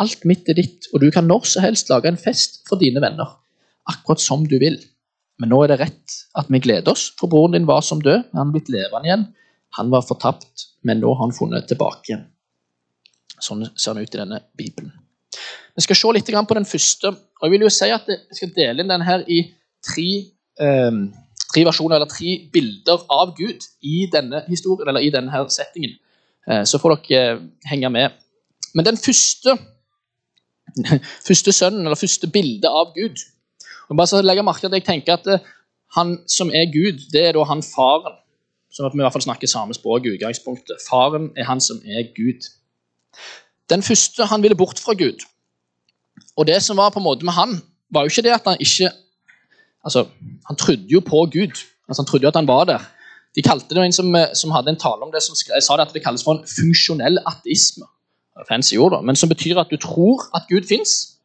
Alt 0.02 0.24
mitt 0.28 0.48
er 0.50 0.58
ditt, 0.58 0.88
og 0.92 1.02
du 1.02 1.10
kan 1.14 1.28
når 1.28 1.46
som 1.46 1.62
helst 1.64 1.92
lage 1.92 2.10
en 2.10 2.18
fest 2.18 2.62
for 2.68 2.80
dine 2.80 3.02
venner, 3.04 3.36
akkurat 3.90 4.22
som 4.22 4.46
du 4.48 4.56
vil. 4.62 4.80
Men 5.40 5.52
nå 5.52 5.62
er 5.62 5.72
det 5.72 5.80
rett 5.82 6.16
at 6.38 6.50
vi 6.52 6.62
gleder 6.62 6.94
oss, 6.94 7.10
for 7.18 7.30
broren 7.30 7.54
din 7.56 7.68
var 7.68 7.84
som 7.86 8.02
død, 8.02 8.28
men 8.30 8.40
han 8.40 8.50
er 8.50 8.56
blitt 8.56 8.72
levende 8.72 9.10
igjen. 9.10 9.24
Han 9.78 9.92
var 9.92 10.04
fortapt, 10.06 10.68
men 10.84 11.00
nå 11.00 11.14
har 11.14 11.26
han 11.26 11.36
funnet 11.36 11.68
tilbake 11.70 12.10
igjen. 12.10 12.26
Sånn 13.42 13.64
ser 13.74 13.94
han 13.94 14.02
ut 14.02 14.14
i 14.14 14.20
denne 14.20 14.42
Bibelen. 14.58 14.92
Vi 15.72 15.84
skal 15.86 15.98
se 15.98 16.12
litt 16.14 16.28
på 16.28 16.56
den 16.58 16.68
første. 16.68 17.08
og 17.08 17.46
Jeg 17.46 17.54
vil 17.54 17.64
jo 17.64 17.72
si 17.72 17.88
at 17.90 18.08
jeg 18.08 18.38
skal 18.38 18.52
dele 18.56 18.82
inn 18.82 18.92
den 18.92 19.04
her 19.06 19.24
i 19.26 19.40
tre, 19.82 20.08
eh, 20.60 20.98
tre 21.52 21.64
versjoner, 21.68 21.96
eller 21.98 22.10
tre 22.10 22.36
bilder 22.52 23.04
av 23.12 23.34
Gud 23.36 23.68
i 23.84 24.06
denne 24.12 24.44
historien, 24.48 24.88
eller 24.88 25.04
i 25.04 25.12
denne 25.14 25.32
her 25.32 25.46
settingen. 25.52 25.98
Eh, 26.48 26.64
så 26.68 26.80
får 26.80 26.96
dere 26.96 27.36
eh, 27.36 27.44
henge 27.70 27.90
med. 27.92 28.18
Men 28.74 28.88
den 28.88 28.96
første, 28.96 29.58
første 31.28 31.52
sønnen, 31.52 31.84
eller 31.84 32.00
første 32.00 32.30
bildet 32.32 32.70
av 32.70 32.94
Gud 32.96 33.20
og 33.92 33.96
bare 33.96 34.08
så 34.08 34.22
legger 34.24 34.46
merke 34.46 34.68
at 34.68 34.72
Jeg 34.78 34.86
tenker 34.86 35.18
at 35.18 35.26
eh, 35.28 35.48
han 35.96 36.16
som 36.30 36.48
er 36.48 36.70
Gud, 36.72 37.02
det 37.12 37.26
er 37.28 37.36
da 37.36 37.44
han 37.44 37.60
faren. 37.62 38.16
Sånn 38.72 38.88
at 38.88 38.94
vi 38.94 39.02
i 39.02 39.04
hvert 39.04 39.12
fall 39.12 39.26
snakker 39.26 39.50
samme 39.50 39.76
språk 39.76 40.06
i 40.08 40.14
utgangspunktet. 40.14 40.80
Faren 40.88 41.28
er 41.36 41.44
han 41.44 41.60
som 41.60 41.82
er 41.84 42.06
Gud. 42.16 42.48
Den 43.68 43.84
første 43.84 44.24
han 44.30 44.40
ville 44.40 44.56
bort 44.56 44.80
fra 44.80 44.96
Gud. 44.96 45.26
Og 46.40 46.48
det 46.48 46.62
som 46.64 46.80
var 46.80 46.94
på 46.94 47.02
en 47.02 47.04
måte 47.04 47.28
med 47.28 47.36
han, 47.36 47.58
var 47.92 48.06
jo 48.06 48.14
ikke 48.14 48.24
det 48.24 48.32
at 48.32 48.48
han 48.48 48.64
ikke 48.64 48.88
Altså, 49.84 50.06
han 50.48 50.56
trodde 50.56 50.88
jo 50.90 51.00
på 51.00 51.24
Gud. 51.32 51.62
Altså, 51.88 52.02
han 52.02 52.08
trodde 52.08 52.24
jo 52.24 52.32
at 52.32 52.38
han 52.38 52.48
var 52.48 52.64
der. 52.64 52.84
De 53.36 53.42
kalte 53.42 53.74
det 53.74 53.84
en 53.84 53.92
som, 53.92 54.14
eh, 54.14 54.34
som 54.34 54.50
hadde 54.50 54.70
en 54.70 54.80
tale 54.80 55.02
om 55.02 55.12
det, 55.12 55.22
som 55.22 55.36
skre, 55.36 55.60
sa 55.60 55.76
det 55.76 55.88
at 55.88 55.94
det 55.94 56.04
kalles 56.04 56.24
for 56.24 56.36
en 56.36 56.46
funksjonell 56.46 57.18
ateisme. 57.26 57.86
Fancy 58.48 58.76
ord, 58.76 58.92
da. 58.92 59.00
Men 59.00 59.16
som 59.16 59.28
betyr 59.28 59.60
at 59.60 59.70
du 59.70 59.76
tror 59.76 60.24
at 60.36 60.48
Gud 60.48 60.68
fins, 60.68 61.18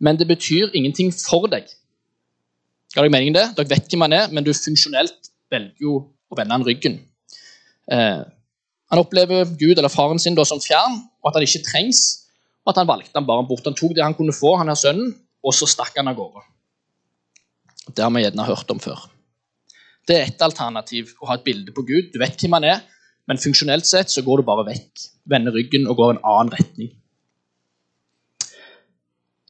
men 0.00 0.18
det 0.18 0.28
betyr 0.28 0.70
ingenting 0.74 1.12
for 1.14 1.46
deg. 1.50 1.66
Ga 2.94 3.02
dere 3.02 3.10
meningen 3.10 3.34
det? 3.34 3.46
Dere 3.56 3.70
vet 3.70 3.88
hvem 3.90 4.04
han 4.06 4.12
er, 4.12 4.28
men 4.30 4.44
du 4.44 4.52
funksjonelt 4.52 5.30
velger 5.50 5.86
jo 5.86 5.96
å 6.30 6.38
vende 6.38 6.56
han 6.56 6.66
ryggen. 6.66 7.00
Eh, 7.90 8.22
han 8.92 9.00
opplever 9.00 9.46
Gud 9.58 9.78
eller 9.78 9.92
faren 9.92 10.20
sin 10.20 10.36
da 10.36 10.44
som 10.44 10.60
fjern, 10.60 11.00
og 11.22 11.30
at 11.30 11.38
han 11.38 11.46
ikke 11.46 11.64
trengs. 11.64 12.02
Og 12.62 12.74
at 12.74 12.82
han 12.82 12.90
valgte 12.90 13.16
han 13.16 13.26
bare 13.26 13.46
bort. 13.48 13.64
Han 13.66 13.76
tok 13.78 13.94
det 13.96 14.04
han 14.04 14.14
kunne 14.14 14.34
få, 14.36 14.56
han 14.60 14.70
her 14.70 14.78
sønnen, 14.78 15.14
og 15.42 15.54
så 15.56 15.66
stakk 15.70 15.96
han 15.98 16.10
av 16.10 16.18
gårde. 16.18 16.44
Det 17.90 18.04
har 18.04 18.12
vi 18.14 18.22
gjerne 18.22 18.46
hørt 18.46 18.70
om 18.70 18.80
før. 18.82 19.08
Det 20.06 20.16
er 20.16 20.28
ett 20.28 20.42
alternativ 20.42 21.12
å 21.22 21.28
ha 21.30 21.38
et 21.38 21.46
bilde 21.46 21.74
på 21.74 21.84
Gud. 21.86 22.10
Du 22.14 22.18
vet 22.22 22.38
hvem 22.38 22.56
han 22.58 22.66
er, 22.66 22.82
men 23.30 23.40
funksjonelt 23.42 23.86
sett 23.86 24.10
så 24.10 24.22
går 24.26 24.42
du 24.42 24.46
bare 24.46 24.66
vekk. 24.66 25.06
Vender 25.30 25.54
ryggen 25.54 25.86
og 25.90 25.98
går 25.98 26.14
en 26.14 26.22
annen 26.26 26.54
retning. 26.54 26.90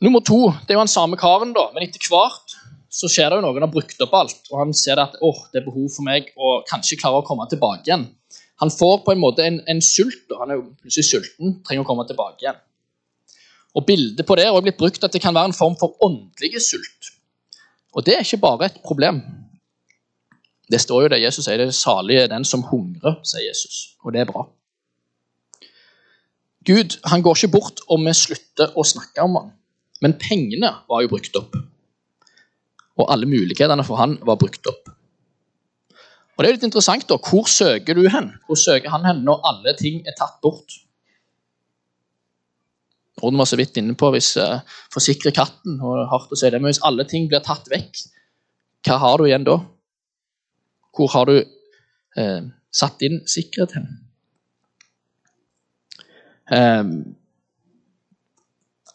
Nummer 0.02 0.24
to 0.26 0.48
det 0.66 0.74
er 0.74 0.80
jo 0.80 0.82
han 0.82 0.90
samme 0.90 1.16
karen, 1.20 1.54
da, 1.56 1.68
men 1.74 1.86
etter 1.86 2.08
hvert 2.10 2.56
så 2.92 3.08
skjer 3.08 3.30
det 3.30 3.38
jo 3.38 3.44
noe. 3.44 3.54
Han 3.56 3.64
har 3.64 3.72
brukt 3.72 4.00
opp 4.04 4.16
alt, 4.18 4.42
og 4.50 4.58
han 4.60 4.74
ser 4.76 5.00
at 5.00 5.14
oh, 5.24 5.38
det 5.52 5.62
er 5.62 5.68
behov 5.68 5.88
for 5.94 6.04
meg 6.08 6.32
å 6.36 6.58
kanskje 6.68 6.98
klare 7.00 7.22
å 7.22 7.26
komme 7.26 7.46
tilbake 7.48 7.88
igjen. 7.88 8.08
Han 8.60 8.70
får 8.72 9.00
på 9.06 9.14
en 9.14 9.22
måte 9.22 9.46
en, 9.46 9.60
en 9.70 9.80
sult, 9.84 10.26
og 10.30 10.42
han 10.42 10.52
er 10.52 10.60
jo 10.60 10.66
plutselig 10.82 11.08
sulten, 11.08 11.56
trenger 11.66 11.86
å 11.86 11.88
komme 11.88 12.04
tilbake 12.08 12.44
igjen. 12.44 12.60
Og 13.78 13.86
Bildet 13.88 14.26
på 14.28 14.36
det 14.36 14.44
er 14.44 14.52
også 14.52 14.66
blitt 14.66 14.80
brukt 14.80 15.06
at 15.06 15.14
det 15.14 15.22
kan 15.24 15.34
være 15.34 15.50
en 15.50 15.56
form 15.56 15.78
for 15.80 15.96
åndelig 16.04 16.60
sult. 16.66 17.11
Og 17.92 18.06
det 18.06 18.16
er 18.16 18.24
ikke 18.24 18.40
bare 18.42 18.66
et 18.70 18.80
problem. 18.84 19.20
Det 20.72 20.80
står 20.80 21.02
jo 21.04 21.12
det 21.12 21.22
Jesus 21.22 21.44
sier, 21.44 21.60
det 21.60 21.68
er 21.68 21.76
salig 21.76 22.16
er 22.22 22.30
den 22.32 22.46
som 22.48 22.64
hungrer, 22.70 23.18
sier 23.26 23.44
Jesus. 23.48 23.96
Og 24.04 24.14
det 24.14 24.22
er 24.22 24.30
bra. 24.30 24.46
Gud 26.64 26.96
han 27.10 27.22
går 27.22 27.36
ikke 27.36 27.52
bort 27.58 27.82
om 27.90 28.06
vi 28.06 28.14
slutter 28.16 28.72
å 28.78 28.86
snakke 28.86 29.26
om 29.26 29.36
ham. 29.40 29.52
Men 30.02 30.16
pengene 30.18 30.70
var 30.88 31.02
jo 31.04 31.12
brukt 31.12 31.36
opp 31.38 31.58
og 33.00 33.08
alle 33.12 33.28
mulighetene 33.28 33.84
for 33.86 34.00
han 34.00 34.18
var 34.26 34.38
brukt 34.40 34.66
opp. 34.70 34.90
Og 36.32 36.44
det 36.44 36.48
er 36.48 36.56
litt 36.56 36.66
interessant 36.66 37.04
da, 37.08 37.18
Hvor 37.20 37.48
søker 37.48 37.96
du 37.96 38.06
hen? 38.08 38.32
Hvor 38.46 38.58
søker 38.58 38.92
han 38.92 39.04
hen 39.06 39.22
når 39.26 39.42
alle 39.48 39.76
ting 39.78 40.00
er 40.06 40.16
tatt 40.18 40.38
bort? 40.42 40.78
Orden 43.20 43.38
var 43.38 43.48
så 43.50 43.58
vidt 43.60 43.76
inne 43.76 43.94
på 43.98 44.08
hvis 44.14 44.32
uh, 44.40 44.62
forsikre 44.92 45.34
katten 45.36 45.80
og 45.84 46.06
hardt 46.10 46.32
å 46.32 46.38
si 46.38 46.48
det, 46.48 46.60
men 46.60 46.70
hvis 46.70 46.82
alle 46.86 47.04
ting 47.08 47.28
blir 47.28 47.44
tatt 47.44 47.68
vekk, 47.70 48.00
hva 48.86 48.96
har 49.02 49.20
du 49.20 49.28
igjen 49.28 49.44
da? 49.46 49.58
Hvor 50.96 51.12
har 51.12 51.28
du 51.28 51.36
uh, 51.42 52.40
satt 52.72 53.04
inn 53.04 53.20
sikkerhet 53.28 53.76
hen? 53.76 53.90
Um, 56.52 56.94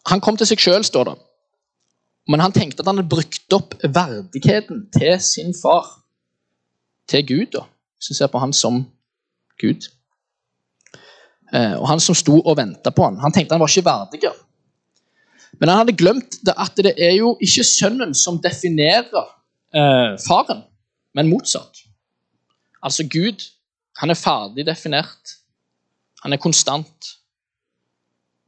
han 0.07 0.21
kom 0.23 0.37
til 0.39 0.49
seg 0.49 0.61
sjøl, 0.61 0.85
står 0.87 1.11
det. 1.11 1.15
Men 2.27 2.43
han 2.43 2.53
tenkte 2.55 2.83
at 2.83 2.89
han 2.89 2.99
hadde 2.99 3.11
brukt 3.11 3.55
opp 3.55 3.75
verdigheten 3.83 4.87
til 4.95 5.15
sin 5.23 5.53
far, 5.55 5.87
til 7.07 7.23
Gud, 7.27 7.45
da, 7.55 7.63
hvis 7.95 8.11
vi 8.11 8.17
ser 8.17 8.31
på 8.31 8.41
han 8.43 8.53
som 8.55 8.81
Gud. 9.61 9.87
Eh, 11.53 11.75
og 11.79 11.87
han 11.87 12.01
som 12.03 12.15
sto 12.17 12.39
og 12.41 12.57
venta 12.59 12.91
på 12.91 13.05
han. 13.07 13.19
Han 13.23 13.33
tenkte 13.33 13.55
han 13.55 13.63
var 13.63 13.71
ikke 13.71 13.87
verdig. 13.87 14.31
Men 15.59 15.71
han 15.71 15.81
hadde 15.81 15.97
glemt 15.97 16.39
at 16.53 16.79
det 16.83 16.93
er 17.01 17.15
jo 17.17 17.35
ikke 17.41 17.65
sønnen 17.65 18.13
som 18.17 18.39
definerer 18.43 19.23
eh, 19.73 20.17
faren, 20.27 20.65
men 21.15 21.31
motsatt. 21.31 21.85
Altså 22.83 23.07
Gud, 23.09 23.45
han 23.97 24.13
er 24.13 24.19
ferdig 24.19 24.67
definert. 24.67 25.37
Han 26.23 26.33
er 26.33 26.41
konstant. 26.41 27.13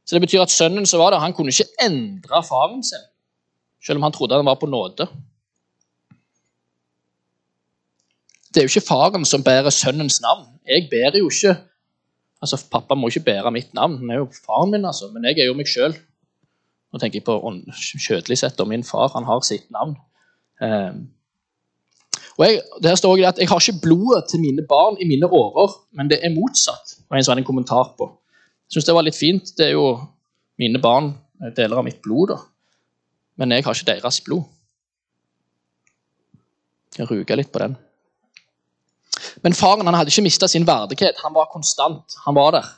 Så 0.04 0.16
det 0.16 0.22
betyr 0.26 0.42
at 0.42 0.52
sønnen 0.52 0.86
som 0.86 1.00
var 1.00 1.14
der, 1.14 1.22
han 1.22 1.34
kunne 1.34 1.54
ikke 1.54 1.70
endre 1.86 2.42
faren 2.46 2.84
sin 2.84 3.06
selv 3.80 3.96
om 3.96 4.02
han 4.02 4.12
trodde 4.12 4.36
han 4.36 4.46
var 4.46 4.58
på 4.60 4.68
nåde. 4.68 5.06
Det 8.50 8.60
er 8.60 8.66
jo 8.66 8.72
ikke 8.72 8.88
faren 8.88 9.24
som 9.24 9.44
bærer 9.44 9.70
sønnens 9.70 10.20
navn. 10.20 10.46
Jeg 10.66 10.88
bærer 10.90 11.18
jo 11.18 11.30
ikke 11.30 11.54
Altså, 12.40 12.58
Pappa 12.72 12.96
må 12.96 13.10
ikke 13.10 13.26
bære 13.28 13.52
mitt 13.52 13.74
navn, 13.76 13.98
han 14.00 14.10
er 14.10 14.22
jo 14.22 14.28
faren 14.32 14.72
min, 14.72 14.84
altså. 14.88 15.10
men 15.12 15.26
jeg 15.28 15.38
er 15.38 15.50
jo 15.50 15.56
meg 15.58 15.68
sjøl. 15.68 15.96
Nå 16.90 16.98
tenker 16.98 17.20
jeg 17.20 17.26
på 17.26 17.36
kjødelig 18.06 18.40
sett, 18.40 18.60
og 18.60 18.70
min 18.70 18.84
far 18.86 19.12
han 19.14 19.28
har 19.28 19.42
sitt 19.46 19.68
navn. 19.70 19.94
Eh, 20.64 20.94
og 22.38 22.46
jeg, 22.46 22.62
der 22.82 22.96
står 22.96 23.18
det 23.18 23.26
at 23.28 23.42
jeg 23.42 23.50
har 23.50 23.60
ikke 23.60 23.84
blodet 23.84 24.24
til 24.30 24.40
mine 24.40 24.64
barn 24.66 24.96
i 24.98 25.06
mine 25.06 25.28
årer, 25.28 25.76
men 25.98 26.08
det 26.10 26.22
er 26.24 26.32
motsatt. 26.34 26.96
Det 26.96 27.10
var 27.10 27.20
en 27.20 27.28
hadde 27.28 27.44
en 27.44 27.50
kommentar 27.50 27.92
på. 27.98 28.08
Jeg 28.66 28.78
syns 28.78 28.88
det 28.88 28.96
var 28.96 29.04
litt 29.04 29.18
fint. 29.18 29.52
Det 29.58 29.66
er 29.68 29.76
jo 29.76 29.90
mine 30.58 30.80
barn, 30.80 31.12
deler 31.56 31.82
av 31.82 31.84
mitt 31.84 32.00
blod. 32.02 32.32
da 32.32 32.40
men 33.40 33.54
jeg 33.56 33.64
har 33.64 33.76
ikke 33.76 33.88
deres 33.88 34.20
blod. 34.20 34.42
Jeg 36.98 37.08
ruger 37.08 37.38
litt 37.40 37.48
på 37.52 37.62
den. 37.62 37.76
Men 39.42 39.56
faren 39.56 39.86
han 39.88 39.96
hadde 39.96 40.12
ikke 40.12 40.26
mista 40.26 40.48
sin 40.50 40.66
verdighet. 40.68 41.20
Han 41.24 41.34
var 41.34 41.48
konstant. 41.52 42.16
Han 42.26 42.36
var 42.36 42.56
der. 42.58 42.72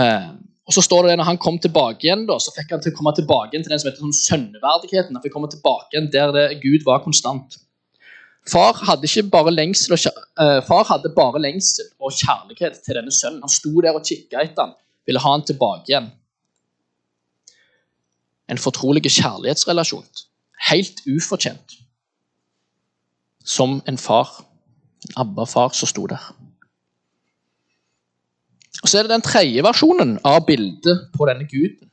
Eh, 0.00 0.30
og 0.70 0.74
så 0.74 0.84
står 0.86 1.08
det 1.08 1.16
Når 1.18 1.24
han 1.24 1.38
kom 1.38 1.58
tilbake 1.58 2.06
igjen, 2.06 2.26
da, 2.28 2.38
så 2.38 2.52
fikk 2.54 2.70
han 2.70 2.82
til 2.82 2.92
å 2.92 2.96
komme 2.96 3.12
tilbake 3.16 3.52
igjen 3.52 3.64
til 3.66 3.74
den 3.74 3.80
som 3.82 3.90
heter 3.90 4.04
sånn 4.04 4.20
sønneverdigheten. 4.20 5.16
Han 5.16 5.24
fikk 5.24 5.34
komme 5.34 5.50
tilbake 5.50 5.90
igjen 5.92 6.12
der 6.14 6.32
det, 6.36 6.46
Gud 6.62 6.86
var 6.86 7.02
konstant. 7.04 7.58
Far 8.48 8.78
hadde, 8.86 9.08
ikke 9.08 9.28
bare 9.32 9.52
lengsel 9.52 9.96
og, 9.96 10.22
eh, 10.40 10.60
far 10.64 10.86
hadde 10.88 11.12
bare 11.16 11.42
lengsel 11.42 11.90
og 12.00 12.14
kjærlighet 12.16 12.80
til 12.84 12.96
denne 12.96 13.12
sønnen. 13.12 13.42
Han 13.42 13.52
sto 13.52 13.72
der 13.82 13.98
og 13.98 14.06
kikka 14.06 14.44
etter 14.44 14.68
han, 14.68 14.74
ville 15.06 15.20
ha 15.20 15.32
han 15.34 15.44
tilbake 15.44 15.90
igjen. 15.90 16.10
En 18.48 18.58
fortrolig 18.58 19.02
kjærlighetsrelasjon. 19.02 20.06
Helt 20.70 21.02
ufortjent. 21.06 21.76
Som 23.44 23.82
en 23.86 23.98
far. 23.98 24.44
ABBA-far 25.16 25.74
som 25.76 25.88
sto 25.88 26.06
der. 26.10 26.22
Og 28.82 28.88
Så 28.88 28.98
er 28.98 29.04
det 29.04 29.12
den 29.12 29.24
tredje 29.24 29.62
versjonen 29.64 30.18
av 30.24 30.44
bildet 30.46 31.10
på 31.16 31.28
denne 31.28 31.46
guden. 31.48 31.90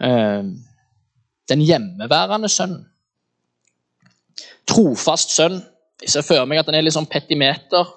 Eh, 0.00 0.44
Den 1.48 1.60
hjemmeværende 1.60 2.48
sønnen. 2.48 2.86
Trofast 4.66 5.34
sønn. 5.34 5.58
Jeg 6.00 6.10
ser 6.10 6.22
for 6.22 6.46
meg 6.46 6.60
at 6.60 6.68
han 6.70 6.76
er 6.78 6.84
litt 6.86 6.94
sånn 6.94 7.08
petimeter 7.10 7.88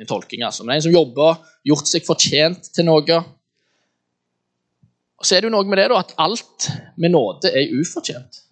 i 0.00 0.06
tolking, 0.06 0.44
altså. 0.46 0.64
Men 0.64 0.76
en 0.76 0.84
som 0.86 0.94
jobber, 0.94 1.40
gjort 1.66 1.90
seg 1.90 2.06
fortjent 2.06 2.70
til 2.74 2.86
noe. 2.86 3.18
Og 5.18 5.26
så 5.26 5.36
er 5.36 5.42
det 5.42 5.50
jo 5.50 5.54
noe 5.56 5.66
med 5.66 5.80
det 5.80 5.88
da, 5.90 5.98
at 5.98 6.14
alt 6.22 6.68
med 6.96 7.12
nåde 7.12 7.50
er 7.50 7.72
ufortjent. 7.74 8.44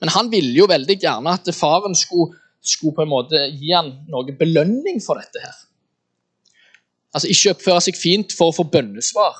Men 0.00 0.12
han 0.12 0.28
ville 0.32 0.52
jo 0.58 0.68
veldig 0.68 0.98
gjerne 1.00 1.36
at 1.38 1.48
faren 1.56 1.96
skulle, 1.96 2.36
skulle 2.68 2.96
på 2.96 3.04
en 3.04 3.12
måte 3.12 3.40
gi 3.54 3.72
han 3.72 3.92
noe 4.10 4.34
belønning 4.38 5.00
for 5.04 5.20
dette 5.20 5.42
her. 5.42 5.56
Altså 7.16 7.30
ikke 7.32 7.54
oppføre 7.54 7.84
seg 7.86 7.98
fint 7.98 8.34
for 8.36 8.52
å 8.52 8.56
få 8.56 8.66
bønnesvar 8.68 9.38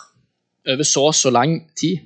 over 0.73 0.87
så 0.89 1.09
og 1.11 1.17
så 1.17 1.33
lang 1.35 1.59
tid. 1.79 2.05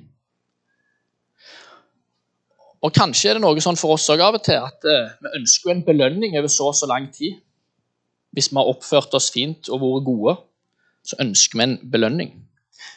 Og 2.81 2.93
kanskje 2.95 3.29
er 3.29 3.37
det 3.37 3.43
noe 3.43 3.61
sånn 3.61 3.77
for 3.77 3.93
oss 3.93 4.07
også 4.09 4.25
av 4.25 4.39
og 4.39 4.45
til 4.45 4.57
at 4.57 4.87
eh, 4.89 5.11
vi 5.21 5.33
ønsker 5.37 5.73
en 5.73 5.83
belønning 5.85 6.37
over 6.39 6.49
så 6.49 6.71
og 6.71 6.77
så 6.77 6.89
lang 6.89 7.11
tid. 7.13 7.37
Hvis 8.33 8.49
vi 8.49 8.57
har 8.57 8.69
oppført 8.71 9.13
oss 9.17 9.29
fint 9.33 9.69
og 9.69 9.83
vært 9.83 10.07
gode, 10.07 10.35
så 11.05 11.19
ønsker 11.21 11.59
vi 11.59 11.67
en 11.67 11.77
belønning. 11.93 12.33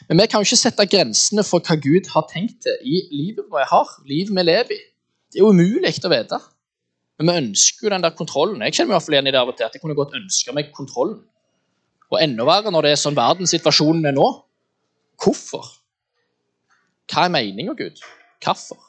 Men 0.09 0.19
vi 0.19 0.27
kan 0.29 0.41
jo 0.41 0.49
ikke 0.49 0.63
sette 0.63 0.87
grensene 0.89 1.45
for 1.45 1.63
hva 1.65 1.77
Gud 1.81 2.09
har 2.13 2.25
tenkt 2.31 2.63
til 2.65 2.75
i 2.81 3.01
livet 3.13 3.45
vi 3.51 3.69
har, 3.69 3.93
livet 4.09 4.33
vi 4.33 4.45
lever 4.45 4.75
i. 4.75 4.81
Det 5.31 5.39
er 5.39 5.45
jo 5.45 5.53
umulig 5.53 5.93
å 6.01 6.11
vite. 6.11 6.39
Men 7.19 7.29
vi 7.29 7.37
ønsker 7.45 7.87
jo 7.87 7.93
den 7.93 8.03
der 8.03 8.15
kontrollen. 8.15 8.63
Jeg 8.65 8.75
kjenner 8.75 8.89
meg 8.89 8.93
i 8.93 8.97
hvert 8.97 9.05
fall 9.07 9.15
igjen 9.15 9.29
i 9.29 9.33
det 9.35 9.39
av 9.39 9.51
og 9.51 9.57
til, 9.57 9.67
at 9.69 9.75
jeg 9.75 9.83
kunne 9.83 9.97
godt 9.97 10.17
ønske 10.19 10.55
meg 10.55 10.73
kontrollen. 10.75 11.21
Og 12.11 12.19
enda 12.21 12.45
verre 12.47 12.73
når 12.73 12.85
det 12.85 12.91
er 12.93 13.01
sånn 13.01 13.17
verdenssituasjonen 13.17 14.09
er 14.09 14.15
nå. 14.17 14.27
Hvorfor? 15.23 15.69
Hva 17.11 17.25
er 17.25 17.33
meninga, 17.33 17.75
Gud? 17.79 18.01
Hvorfor? 18.43 18.81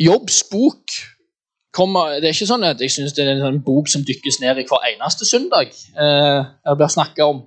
Jobbs 0.00 0.44
bok 0.48 0.94
kommer, 1.76 2.16
Det 2.18 2.30
er 2.30 2.34
ikke 2.34 2.48
sånn 2.48 2.64
at 2.66 2.80
jeg 2.82 2.90
synes 2.90 3.12
det 3.14 3.24
er 3.24 3.34
en 3.34 3.44
sånn 3.44 3.60
bok 3.62 3.88
som 3.90 4.02
dykkes 4.06 4.40
ned 4.42 4.58
i 4.58 4.64
hver 4.66 4.86
eneste 4.88 5.26
søndag. 5.28 5.70
Eh, 5.70 6.40
jeg 6.66 6.78
blir 6.78 6.90
snakket 6.90 7.22
om. 7.26 7.44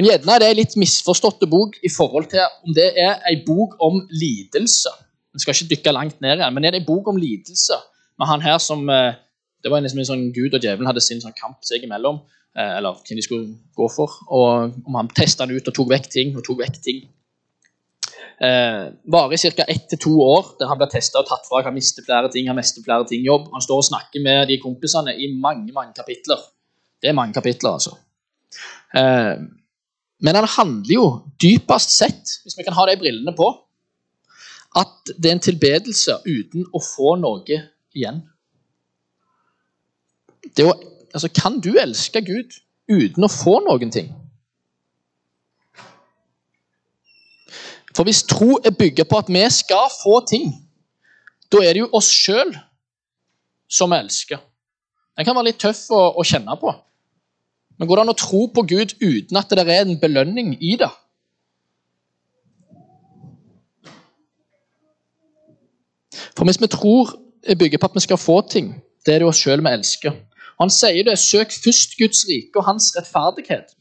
Men 0.00 0.06
gjerne 0.08 0.32
er 0.32 0.40
det 0.40 0.46
en 0.48 0.56
litt 0.56 0.74
misforståtte 0.80 1.44
bok 1.52 1.74
i 1.84 1.90
forhold 1.92 2.30
til 2.32 2.40
om 2.64 2.72
det 2.72 2.86
er 2.96 3.18
en 3.28 3.40
bok 3.44 3.74
om 3.84 3.98
lidelse. 4.08 4.88
Jeg 5.36 5.42
skal 5.42 5.52
ikke 5.58 5.74
dykke 5.74 5.92
langt 5.92 6.22
ned 6.24 6.40
igjen, 6.40 6.54
men 6.56 6.64
er 6.64 6.72
det 6.72 6.80
en 6.80 6.86
bok 6.86 7.10
om 7.12 7.18
lidelse 7.20 7.76
med 8.16 8.30
han 8.30 8.40
her 8.40 8.56
som 8.64 8.88
eh, 8.88 9.18
Det 9.60 9.68
var 9.68 9.82
liksom 9.84 10.00
en 10.00 10.08
sånn 10.08 10.22
Gud 10.32 10.54
og 10.56 10.62
djevelen 10.64 10.88
hadde 10.88 11.02
sin 11.04 11.20
sånn 11.20 11.36
kamp 11.36 11.66
seg 11.68 11.82
imellom, 11.84 12.22
eh, 12.56 12.78
eller 12.78 12.96
hvem 12.96 13.18
de 13.18 13.24
skulle 13.26 13.50
gå 13.76 13.88
for. 13.92 14.14
Og 14.32 14.78
om 14.88 14.96
han 14.96 15.12
testa 15.12 15.44
han 15.44 15.52
ut 15.52 15.68
og 15.68 15.76
tok 15.76 15.90
vekk 15.90 16.08
ting 16.14 16.32
og 16.32 16.46
tok 16.46 16.62
vekk 16.62 16.80
ting. 16.80 17.02
Eh, 18.40 18.86
varer 19.04 19.36
i 19.36 19.52
ca. 19.52 19.68
ett 19.68 19.84
til 19.92 20.00
to 20.06 20.14
år, 20.24 20.54
der 20.56 20.72
han 20.72 20.80
blir 20.80 20.88
testa 20.88 21.20
og 21.20 21.28
tatt 21.28 21.44
fra. 21.44 21.60
Han 21.68 21.76
mister 21.76 22.08
flere 22.08 22.32
ting, 22.32 22.48
han 22.48 22.56
mister 22.56 22.80
flere 22.80 23.04
ting 23.04 23.20
jobb. 23.20 23.52
Han 23.52 23.60
står 23.60 23.84
og 23.84 23.88
snakker 23.92 24.24
med 24.24 24.48
de 24.48 24.56
kompisene 24.64 25.12
i 25.12 25.28
mange 25.36 25.76
mange 25.76 25.92
kapitler. 25.92 26.40
Det 27.02 27.12
er 27.12 27.20
mange 27.20 27.36
kapitler, 27.36 27.76
altså. 27.76 27.98
Eh, 28.96 29.36
men 30.20 30.36
han 30.36 30.48
handler 30.56 30.94
jo 30.94 31.04
dypest 31.42 31.96
sett, 31.96 32.36
hvis 32.44 32.58
vi 32.58 32.64
kan 32.66 32.76
ha 32.76 32.86
de 32.88 32.98
brillene 33.00 33.32
på, 33.36 33.48
at 34.76 35.12
det 35.16 35.30
er 35.30 35.36
en 35.36 35.42
tilbedelse 35.42 36.20
uten 36.26 36.66
å 36.76 36.82
få 36.84 37.16
noe 37.18 37.60
igjen. 37.96 38.20
Å, 40.46 40.72
altså, 41.14 41.30
kan 41.34 41.58
du 41.62 41.72
elske 41.80 42.22
Gud 42.26 42.54
uten 42.90 43.26
å 43.26 43.32
få 43.32 43.58
noen 43.64 43.92
ting? 43.94 44.12
For 47.96 48.06
hvis 48.06 48.22
tro 48.28 48.60
er 48.62 48.76
bygget 48.76 49.08
på 49.10 49.18
at 49.18 49.32
vi 49.32 49.42
skal 49.50 49.88
få 50.02 50.20
ting, 50.28 50.52
da 51.50 51.64
er 51.64 51.74
det 51.74 51.82
jo 51.82 51.90
oss 51.96 52.10
sjøl 52.14 52.52
som 53.70 53.90
vi 53.90 53.98
elsker. 53.98 54.38
Den 55.18 55.26
kan 55.26 55.36
være 55.36 55.50
litt 55.50 55.60
tøff 55.60 55.88
å, 55.92 56.02
å 56.20 56.24
kjenne 56.26 56.54
på. 56.60 56.70
Men 57.80 57.88
går 57.88 57.96
det 57.96 58.02
an 58.04 58.12
å 58.12 58.20
tro 58.20 58.42
på 58.52 58.62
Gud 58.68 58.90
uten 59.00 59.38
at 59.40 59.52
det 59.56 59.64
er 59.64 59.86
en 59.86 59.96
belønning 60.02 60.52
i 60.60 60.74
det? 60.76 60.90
For 66.36 66.44
hvis 66.44 66.60
vi 66.60 66.68
tror 66.68 67.14
er 67.48 67.56
bygget 67.56 67.80
på 67.80 67.88
at 67.88 67.96
vi 67.96 68.04
skal 68.04 68.20
få 68.20 68.42
ting, 68.52 68.74
det 69.06 69.14
er 69.14 69.22
det 69.24 69.30
oss 69.30 69.40
sjøl 69.40 69.64
vi 69.64 69.72
elsker. 69.72 70.12
Han 70.60 70.68
sier 70.68 71.08
det, 71.08 71.16
søk 71.18 71.56
først 71.56 71.96
Guds 71.96 72.20
rike 72.28 72.60
og 72.60 72.68
hans 72.68 72.90
rettferdighet. 72.98 73.72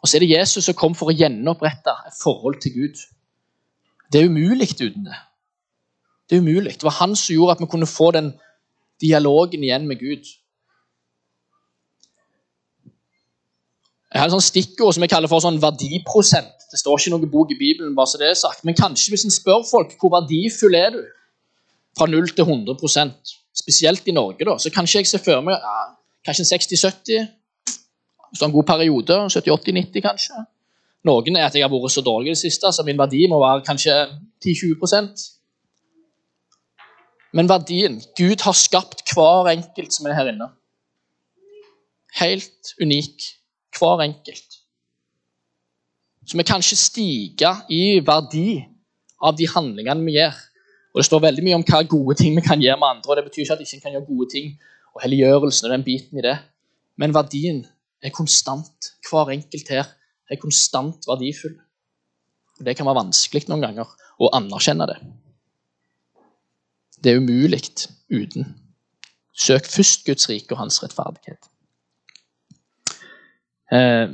Og 0.00 0.08
så 0.08 0.16
er 0.16 0.24
det 0.24 0.32
Jesus 0.32 0.64
som 0.64 0.76
kom 0.78 0.96
for 0.96 1.12
å 1.12 1.16
gjenopprette 1.16 1.92
et 2.08 2.16
forhold 2.22 2.56
til 2.64 2.72
Gud. 2.72 3.04
Det 4.08 4.22
er 4.22 4.32
umulig 4.32 4.70
uten 4.78 5.04
det. 5.10 5.20
Det 6.24 6.38
er 6.38 6.44
umulig. 6.44 6.78
Det 6.80 6.88
var 6.88 6.96
han 7.02 7.16
som 7.16 7.34
gjorde 7.34 7.58
at 7.58 7.60
vi 7.60 7.68
kunne 7.68 7.90
få 7.90 8.14
den 8.16 8.32
dialogen 9.00 9.64
igjen 9.64 9.84
med 9.88 10.00
Gud. 10.00 10.24
Jeg 14.08 14.22
har 14.22 14.30
et 14.30 14.32
sånt 14.32 14.46
stikkord 14.46 14.94
som 14.96 15.04
jeg 15.04 15.12
kaller 15.12 15.28
for 15.28 15.44
sånn 15.44 15.60
verdiprosent. 15.60 16.54
Det 16.72 16.80
står 16.80 17.00
ikke 17.00 17.12
noe 17.14 17.30
bok 17.32 17.52
i 17.52 17.58
Bibelen, 17.60 17.94
bare 17.96 18.08
så 18.08 18.20
det 18.20 18.30
er 18.30 18.38
sagt. 18.40 18.64
Men 18.64 18.76
kanskje 18.76 19.12
hvis 19.12 19.26
en 19.28 19.32
spør 19.32 19.64
folk 19.68 19.94
hvor 20.00 20.12
verdifull 20.16 20.76
er 20.76 20.94
du, 20.96 21.02
fra 21.98 22.06
0 22.06 22.28
til 22.30 22.46
100% 22.46 23.32
spesielt 23.58 24.06
i 24.08 24.14
Norge, 24.14 24.44
da, 24.46 24.54
så 24.60 24.70
kanskje 24.70 25.02
jeg 25.02 25.10
ser 25.10 25.22
for 25.24 25.42
meg 25.42 25.56
ja, 25.58 25.78
kanskje 26.28 26.44
en 26.44 26.50
60-70 26.52 27.26
hvis 28.28 28.40
du 28.40 28.44
har 28.44 28.50
en 28.50 28.56
god 28.58 28.66
periode, 28.68 29.16
70-80-90 29.32 30.04
kanskje. 30.04 30.42
Noen 31.08 31.38
er 31.38 31.46
at 31.46 31.56
jeg 31.56 31.64
har 31.64 31.72
vært 31.72 31.94
så 31.94 32.04
dårlig 32.04 32.32
i 32.32 32.34
det 32.34 32.42
siste, 32.42 32.72
så 32.72 32.84
min 32.84 32.98
verdi 32.98 33.24
må 33.30 33.38
være 33.40 33.64
kanskje 33.66 33.94
10-20% 34.44 35.26
Men 37.38 37.48
verdien 37.48 37.98
Gud 38.18 38.40
har 38.44 38.56
skapt 38.56 39.04
hver 39.14 39.48
enkelt 39.52 39.94
som 39.94 40.06
er 40.08 40.16
her 40.16 40.30
inne. 40.32 40.48
Helt 42.18 42.72
unik. 42.80 43.26
Hver 43.76 44.02
enkelt. 44.04 44.58
Så 46.26 46.36
vi 46.36 46.44
kan 46.44 46.60
ikke 46.60 46.76
stige 46.76 47.52
i 47.72 48.00
verdi 48.04 48.58
av 49.24 49.36
de 49.36 49.48
handlingene 49.48 50.04
vi 50.04 50.18
gjør. 50.18 50.34
Og 50.92 51.00
Det 51.00 51.06
står 51.06 51.24
veldig 51.24 51.44
mye 51.46 51.58
om 51.58 51.64
hva 51.68 51.82
gode 51.88 52.16
ting 52.20 52.36
vi 52.36 52.44
kan 52.44 52.60
gjøre 52.60 52.80
med 52.80 52.88
andre. 52.88 53.10
og 53.10 53.16
Det 53.16 53.24
betyr 53.28 53.42
ikke 53.44 53.56
at 53.56 53.62
vi 53.62 53.68
ikke 53.68 53.84
kan 53.84 53.96
gjøre 53.96 54.08
gode 54.08 54.28
ting 54.34 54.50
og 54.94 55.02
helliggjørelsen 55.04 55.68
og 55.68 55.72
den 55.72 55.86
biten 55.86 56.18
i 56.18 56.26
det. 56.26 56.36
Men 56.96 57.14
verdien 57.14 57.64
er 58.02 58.14
konstant. 58.14 58.92
Hver 59.08 59.32
enkelt 59.32 59.68
her 59.68 59.86
er 60.30 60.40
konstant 60.42 61.08
verdifull. 61.08 61.56
Og 62.58 62.64
Det 62.64 62.76
kan 62.76 62.86
være 62.86 63.00
vanskelig 63.04 63.48
noen 63.48 63.64
ganger 63.64 63.88
å 64.18 64.30
anerkjenne 64.34 64.88
det. 64.90 64.98
Det 66.98 67.12
er 67.12 67.20
umulig 67.22 67.62
uten. 68.10 68.48
Søk 69.38 69.68
først 69.70 70.04
Guds 70.04 70.28
rike 70.28 70.52
og 70.52 70.58
hans 70.58 70.82
rettferdighet. 70.82 71.46
Eh, 73.72 74.08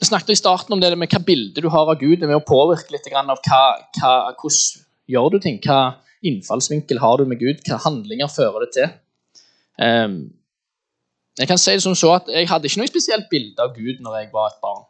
vi 0.00 0.08
snakket 0.08 0.34
i 0.34 0.38
starten 0.38 0.74
om 0.76 0.80
det 0.82 0.92
med 0.98 1.12
hva 1.12 1.20
bilde 1.24 1.62
du 1.64 1.70
har 1.72 1.90
av 1.90 1.98
Gud. 2.00 2.18
Det 2.20 2.28
med 2.28 2.40
å 2.40 2.46
påvirke 2.46 2.92
litt 2.92 3.08
av 3.14 3.30
hva, 3.30 3.62
hva, 3.98 4.14
hvordan 4.40 4.86
gjør 5.10 5.34
du 5.34 5.38
ting. 5.40 5.60
Hva 5.64 5.96
innfallsvinkel 6.24 7.00
har 7.00 7.20
du 7.20 7.28
med 7.28 7.40
Gud? 7.40 7.62
Hva 7.66 7.80
handlinger 7.86 8.32
fører 8.32 8.66
det 8.66 8.72
til? 8.76 8.96
Eh, 9.84 10.08
jeg 11.40 11.50
kan 11.50 11.58
si 11.58 11.74
det 11.74 11.82
som 11.82 11.96
så 11.98 12.14
at 12.20 12.28
jeg 12.30 12.46
hadde 12.50 12.70
ikke 12.70 12.82
noe 12.82 12.92
spesielt 12.92 13.30
bilde 13.30 13.62
av 13.62 13.74
Gud 13.74 14.02
når 14.04 14.20
jeg 14.20 14.34
var 14.34 14.52
et 14.52 14.60
barn. 14.62 14.84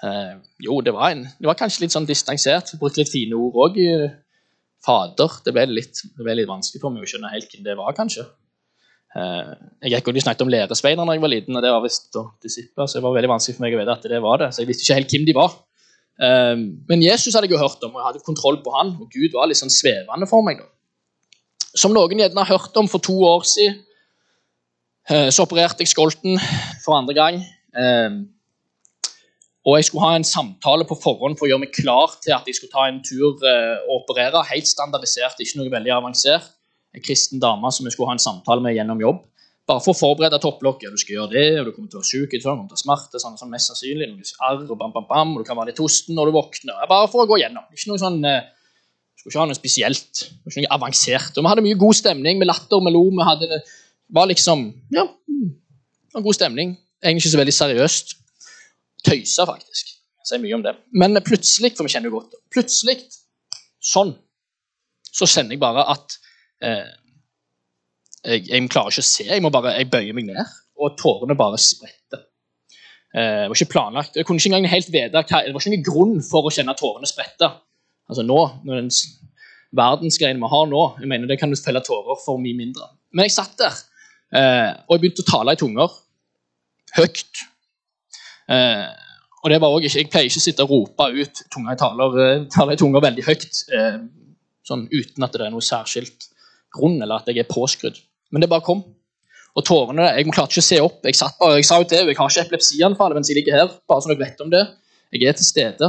Eh, 0.00 0.34
jo, 0.66 0.80
det 0.84 0.94
var, 0.96 1.12
en, 1.12 1.24
det 1.38 1.48
var 1.48 1.58
kanskje 1.58 1.84
litt 1.84 1.94
sånn 1.94 2.08
distansert. 2.08 2.74
Brukte 2.80 3.02
litt 3.02 3.12
fine 3.12 3.38
ord 3.38 3.58
òg. 3.68 3.80
Fader. 4.84 5.40
Det 5.44 5.52
ble 5.52 5.66
litt, 5.68 6.04
det 6.16 6.24
ble 6.24 6.38
litt 6.38 6.48
vanskelig 6.48 6.80
for 6.82 6.94
meg 6.94 7.04
å 7.04 7.10
skjønne 7.10 7.32
helt 7.34 7.50
hvem 7.52 7.66
det 7.66 7.76
var, 7.76 7.92
kanskje. 7.96 8.24
Eh, 9.10 9.54
jeg 9.82 9.96
gikk 9.96 10.10
og 10.12 10.20
snakket 10.22 10.44
om 10.44 10.52
læresveiner 10.52 11.08
da 11.08 11.16
jeg 11.16 11.24
var 11.24 11.32
liten, 11.32 11.56
og 11.56 11.64
det 11.64 11.72
var 11.74 11.82
visst 11.82 12.14
disipler, 12.44 12.86
så 12.86 12.98
det 12.98 13.04
var 13.06 13.16
veldig 13.16 13.32
vanskelig 13.32 13.56
for 13.56 13.66
meg 13.66 13.74
å 13.74 13.80
vite 13.80 13.96
at 13.96 14.08
det 14.12 14.22
var 14.22 14.42
det. 14.42 14.50
Så 14.54 14.62
jeg 14.62 14.70
visste 14.70 14.86
ikke 14.86 14.98
helt 15.00 15.14
hvem 15.16 15.28
de 15.28 15.36
var. 15.38 15.54
Eh, 16.20 16.56
men 16.90 17.04
Jesus 17.06 17.34
hadde 17.34 17.50
jeg 17.50 17.56
jo 17.56 17.62
hørt 17.62 17.86
om, 17.86 17.94
og 17.94 18.02
jeg 18.02 18.08
hadde 18.08 18.26
kontroll 18.26 18.60
på 18.64 18.74
han, 18.78 18.96
og 19.00 19.10
Gud 19.12 19.36
var 19.36 19.50
litt 19.50 19.60
sånn 19.60 19.72
svevende 19.74 20.30
for 20.30 20.46
meg. 20.46 20.62
da. 20.62 20.68
Som 21.78 21.94
noen 21.94 22.18
gjerne 22.18 22.44
har 22.44 22.58
hørt 22.58 22.76
om 22.76 22.90
for 22.90 23.02
to 23.02 23.14
år 23.26 23.46
siden, 23.46 23.86
så 25.10 25.42
opererte 25.42 25.82
jeg 25.82 25.90
skolten 25.90 26.36
for 26.84 26.94
andre 26.94 27.14
gang. 27.16 27.38
Og 29.68 29.76
jeg 29.76 29.86
skulle 29.86 30.06
ha 30.06 30.16
en 30.16 30.24
samtale 30.24 30.86
på 30.88 30.96
forhånd 31.02 31.36
for 31.36 31.44
å 31.44 31.50
gjøre 31.50 31.64
meg 31.66 31.74
klar 31.76 32.14
til 32.24 32.32
at 32.32 32.46
jeg 32.48 32.56
skulle 32.56 32.72
ta 32.72 32.86
en 32.88 33.02
tur 33.04 33.42
eh, 33.44 33.76
og 33.84 34.00
operere. 34.00 34.40
Helt 34.48 34.68
standardisert, 34.68 35.40
ikke 35.40 35.60
noe 35.60 35.72
veldig 35.72 35.92
avansert. 35.98 36.48
En 36.96 37.04
kristen 37.04 37.42
dame 37.42 37.70
som 37.72 37.86
vi 37.86 37.92
skulle 37.94 38.10
ha 38.10 38.16
en 38.16 38.22
samtale 38.22 38.64
med 38.64 38.74
gjennom 38.74 39.02
jobb. 39.02 39.20
Bare 39.70 39.82
for 39.84 39.94
å 39.94 39.98
forberede 39.98 40.40
topplokket. 40.42 40.90
Du 40.90 40.98
skal 40.98 41.20
gjøre 41.20 41.32
det, 41.34 41.48
og 41.60 41.68
du 41.68 41.74
kommer 41.74 41.90
til 41.90 42.00
å 42.00 42.02
være 42.02 42.10
syk, 42.10 42.32
du 42.34 42.46
kommer 42.46 42.70
til 42.70 42.78
å 42.78 42.82
smerte, 42.82 43.20
sånn, 43.22 43.36
sånn, 43.38 43.52
mest 43.52 43.70
sannsynlig, 43.70 44.08
noe 44.10 44.48
arr 44.48 44.64
og 44.64 44.78
bam, 44.80 44.94
bam, 44.94 45.06
bam, 45.06 45.34
og 45.36 45.44
du 45.44 45.46
kan 45.46 45.58
være 45.58 45.70
litt 45.70 45.82
hosten 45.82 46.18
når 46.18 46.30
du 46.30 46.38
våkner. 46.38 46.88
Bare 46.90 47.10
for 47.12 47.22
å 47.22 47.28
gå 47.30 47.38
gjennom. 47.42 47.68
Ikke 47.70 47.92
noe 47.92 48.02
sånn 48.02 48.18
eh, 48.26 48.48
skulle 49.20 49.34
ikke 49.34 49.42
ha 49.44 49.50
noe 49.50 49.58
spesielt. 49.58 50.24
Ikke 50.48 50.64
noe 50.64 50.74
avansert. 50.74 51.36
Og 51.36 51.44
vi 51.44 51.52
hadde 51.52 51.64
mye 51.68 51.78
god 51.78 51.98
stemning 52.00 52.40
med 52.40 52.50
latter, 52.50 52.82
vi 52.82 52.94
lo. 52.94 53.04
Vi 53.14 53.28
hadde 53.28 53.50
det 53.52 53.60
var 54.14 54.26
liksom 54.26 54.72
Ja, 54.90 55.06
en 56.16 56.24
god 56.24 56.34
stemning. 56.34 56.74
Egentlig 57.04 57.22
ikke 57.22 57.34
så 57.36 57.40
veldig 57.40 57.54
seriøst. 57.54 58.16
Tøysa, 59.06 59.46
faktisk. 59.48 59.92
Jeg 60.20 60.32
sier 60.32 60.42
mye 60.42 60.56
om 60.58 60.64
det. 60.64 60.74
Men 60.92 61.20
plutselig, 61.24 61.72
for 61.76 61.86
vi 61.86 61.94
kjenner 61.94 62.10
jo 62.10 62.18
godt 62.18 62.34
Plutselig, 62.52 62.98
sånn, 63.80 64.12
så 65.06 65.28
kjenner 65.30 65.56
jeg 65.56 65.62
bare 65.62 65.86
at 65.94 66.18
eh, 66.64 66.90
jeg, 68.24 68.44
jeg, 68.48 68.66
klarer 68.72 68.92
ikke 68.92 69.04
å 69.04 69.08
se. 69.10 69.26
Jeg, 69.28 69.52
bare, 69.52 69.76
jeg 69.78 69.90
bøyer 69.92 70.16
meg 70.16 70.28
ned, 70.28 70.58
og 70.80 70.96
tårene 71.00 71.36
bare 71.38 71.60
spretter. 71.60 72.26
Eh, 73.14 73.42
det 73.42 73.48
var 73.50 73.58
ikke 73.58 73.72
planlagt. 73.72 74.18
Jeg 74.18 74.28
kunne 74.28 74.42
ikke 74.42 74.52
engang 74.52 74.70
helt 74.70 74.92
vite 74.92 75.08
Det 75.10 75.54
var 75.54 75.58
ikke 75.58 75.74
noen 75.74 75.86
grunn 75.86 76.14
for 76.24 76.46
å 76.46 76.54
kjenne 76.54 76.76
tårene 76.78 77.10
sprette. 77.10 77.48
Altså 78.10 78.24
nå, 78.26 78.38
når 78.66 78.82
den 78.82 78.92
verdensgreiene 79.76 80.42
vi 80.42 80.50
har 80.50 80.70
nå, 80.70 80.84
jeg 81.00 81.10
mener 81.10 81.30
det 81.30 81.38
kan 81.40 81.50
du 81.50 81.58
felle 81.58 81.82
tårer 81.86 82.18
for 82.24 82.40
mye 82.42 82.58
mindre. 82.58 82.90
Men 83.14 83.26
jeg 83.26 83.36
satt 83.36 83.54
der, 83.58 83.76
eh, 84.34 84.70
og 84.86 84.96
jeg 84.96 85.04
begynte 85.04 85.26
å 85.26 85.30
tale 85.30 85.54
i 85.54 85.60
tunger. 85.60 85.94
Høyt. 86.96 87.44
Eh, 88.50 88.88
og 89.40 89.52
det 89.52 89.60
var 89.62 89.72
også 89.72 89.86
ikke, 89.86 89.98
Jeg 89.98 90.10
pleier 90.10 90.28
ikke 90.28 90.40
å 90.40 90.46
sitte 90.46 90.64
og 90.66 90.72
rope 90.74 91.06
ut 91.16 91.42
tunga 91.54 91.74
i 91.74 91.80
taler, 91.80 92.18
eh, 92.24 92.46
taler 92.50 92.74
i 92.74 92.80
tunger 92.80 93.00
veldig 93.00 93.24
høyt, 93.24 93.62
eh, 93.72 94.00
sånn 94.66 94.88
uten 94.90 95.24
at 95.24 95.32
det 95.32 95.46
er 95.46 95.54
noe 95.54 95.64
særskilt 95.64 96.28
grunn, 96.76 96.98
eller 97.02 97.20
at 97.20 97.30
jeg 97.30 97.42
er 97.42 97.50
påskrudd. 97.50 97.98
Men 98.30 98.42
det 98.42 98.50
bare 98.50 98.64
kom. 98.66 98.82
Og 99.58 99.64
tårene 99.66 100.04
Jeg 100.14 100.30
klarte 100.30 100.54
ikke 100.54 100.62
å 100.62 100.68
se 100.68 100.78
opp. 100.82 101.00
Jeg 101.04 101.18
satt 101.18 101.38
bare, 101.40 101.58
jeg 101.58 101.66
sa 101.66 101.80
jo 101.80 101.88
til 101.90 102.04
jeg 102.04 102.18
har 102.18 102.30
ikke 102.30 102.44
epilepsianfall 102.46 103.16
mens 103.16 103.30
jeg 103.30 103.40
ligger 103.40 103.56
her. 103.58 103.72
bare 103.90 104.04
så 104.04 104.12
dere 104.12 104.22
vet 104.22 104.44
om 104.44 104.52
det. 104.52 104.62
Jeg 105.10 105.26
er 105.26 105.38
til 105.38 105.48
stede. 105.48 105.88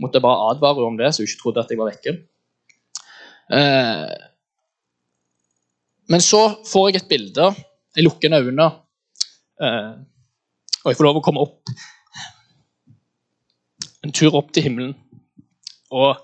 Måtte 0.00 0.22
bare 0.24 0.54
advare 0.54 0.86
om 0.86 0.96
det, 0.96 1.12
så 1.12 1.22
hun 1.22 1.28
ikke 1.28 1.42
trodde 1.42 1.64
at 1.64 1.70
jeg 1.70 1.80
var 1.80 1.90
vekke. 1.92 2.14
Eh, 3.52 4.14
men 6.08 6.24
så 6.24 6.42
får 6.66 6.88
jeg 6.88 7.02
et 7.02 7.10
bilde. 7.12 7.50
Jeg 7.94 8.06
lukker 8.08 8.32
øynene, 8.32 8.70
eh, 9.62 9.92
og 10.82 10.88
jeg 10.90 10.98
får 10.98 11.06
lov 11.06 11.20
å 11.20 11.24
komme 11.24 11.44
opp 11.44 11.74
en 14.04 14.12
tur 14.12 14.36
opp 14.36 14.52
til 14.52 14.68
himmelen. 14.68 14.94
Og 15.94 16.18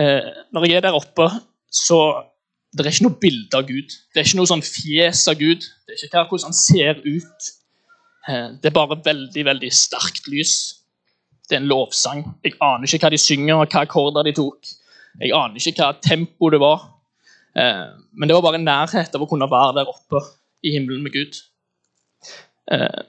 eh, 0.00 0.28
når 0.52 0.66
jeg 0.66 0.80
er 0.80 0.88
der 0.88 0.98
oppe, 0.98 1.28
så 1.72 2.00
det 2.76 2.84
er 2.84 2.92
ikke 2.92 3.06
noe 3.06 3.20
bilde 3.22 3.56
av 3.56 3.68
Gud. 3.68 3.94
Det 4.12 4.20
er 4.20 4.26
ikke 4.26 4.40
noe 4.40 4.50
sånn 4.50 4.64
fjes 4.64 5.22
av 5.30 5.38
Gud. 5.40 5.64
Det 5.88 5.94
er 5.96 6.04
ikke 6.08 6.26
hvordan 6.28 6.50
han 6.50 6.58
ser 6.58 7.00
ut. 7.04 7.48
Eh, 8.28 8.50
det 8.60 8.70
er 8.70 8.76
bare 8.76 8.98
veldig 9.04 9.44
veldig 9.48 9.70
sterkt 9.72 10.28
lys. 10.28 10.56
Det 11.48 11.56
er 11.56 11.62
en 11.62 11.70
lovsang. 11.70 12.26
Jeg 12.44 12.58
aner 12.60 12.84
ikke 12.84 13.06
hva 13.06 13.12
de 13.14 13.20
synger, 13.22 13.56
og 13.56 13.72
hva 13.72 13.86
akkorder 13.86 14.28
de 14.28 14.36
tok. 14.36 14.68
Jeg 15.18 15.32
aner 15.32 15.56
ikke 15.56 15.80
hva 15.80 15.94
tempo 16.04 16.52
det 16.52 16.60
var. 16.60 16.84
Eh, 17.56 17.86
men 18.12 18.28
det 18.28 18.36
var 18.36 18.44
bare 18.44 18.60
en 18.60 18.68
nærhet 18.68 19.16
av 19.16 19.24
å 19.24 19.30
kunne 19.30 19.48
være 19.48 19.80
der 19.80 19.92
oppe 19.94 20.20
i 20.60 20.74
himmelen 20.76 21.06
med 21.06 21.16
Gud. 21.16 21.40
Eh, 22.74 23.00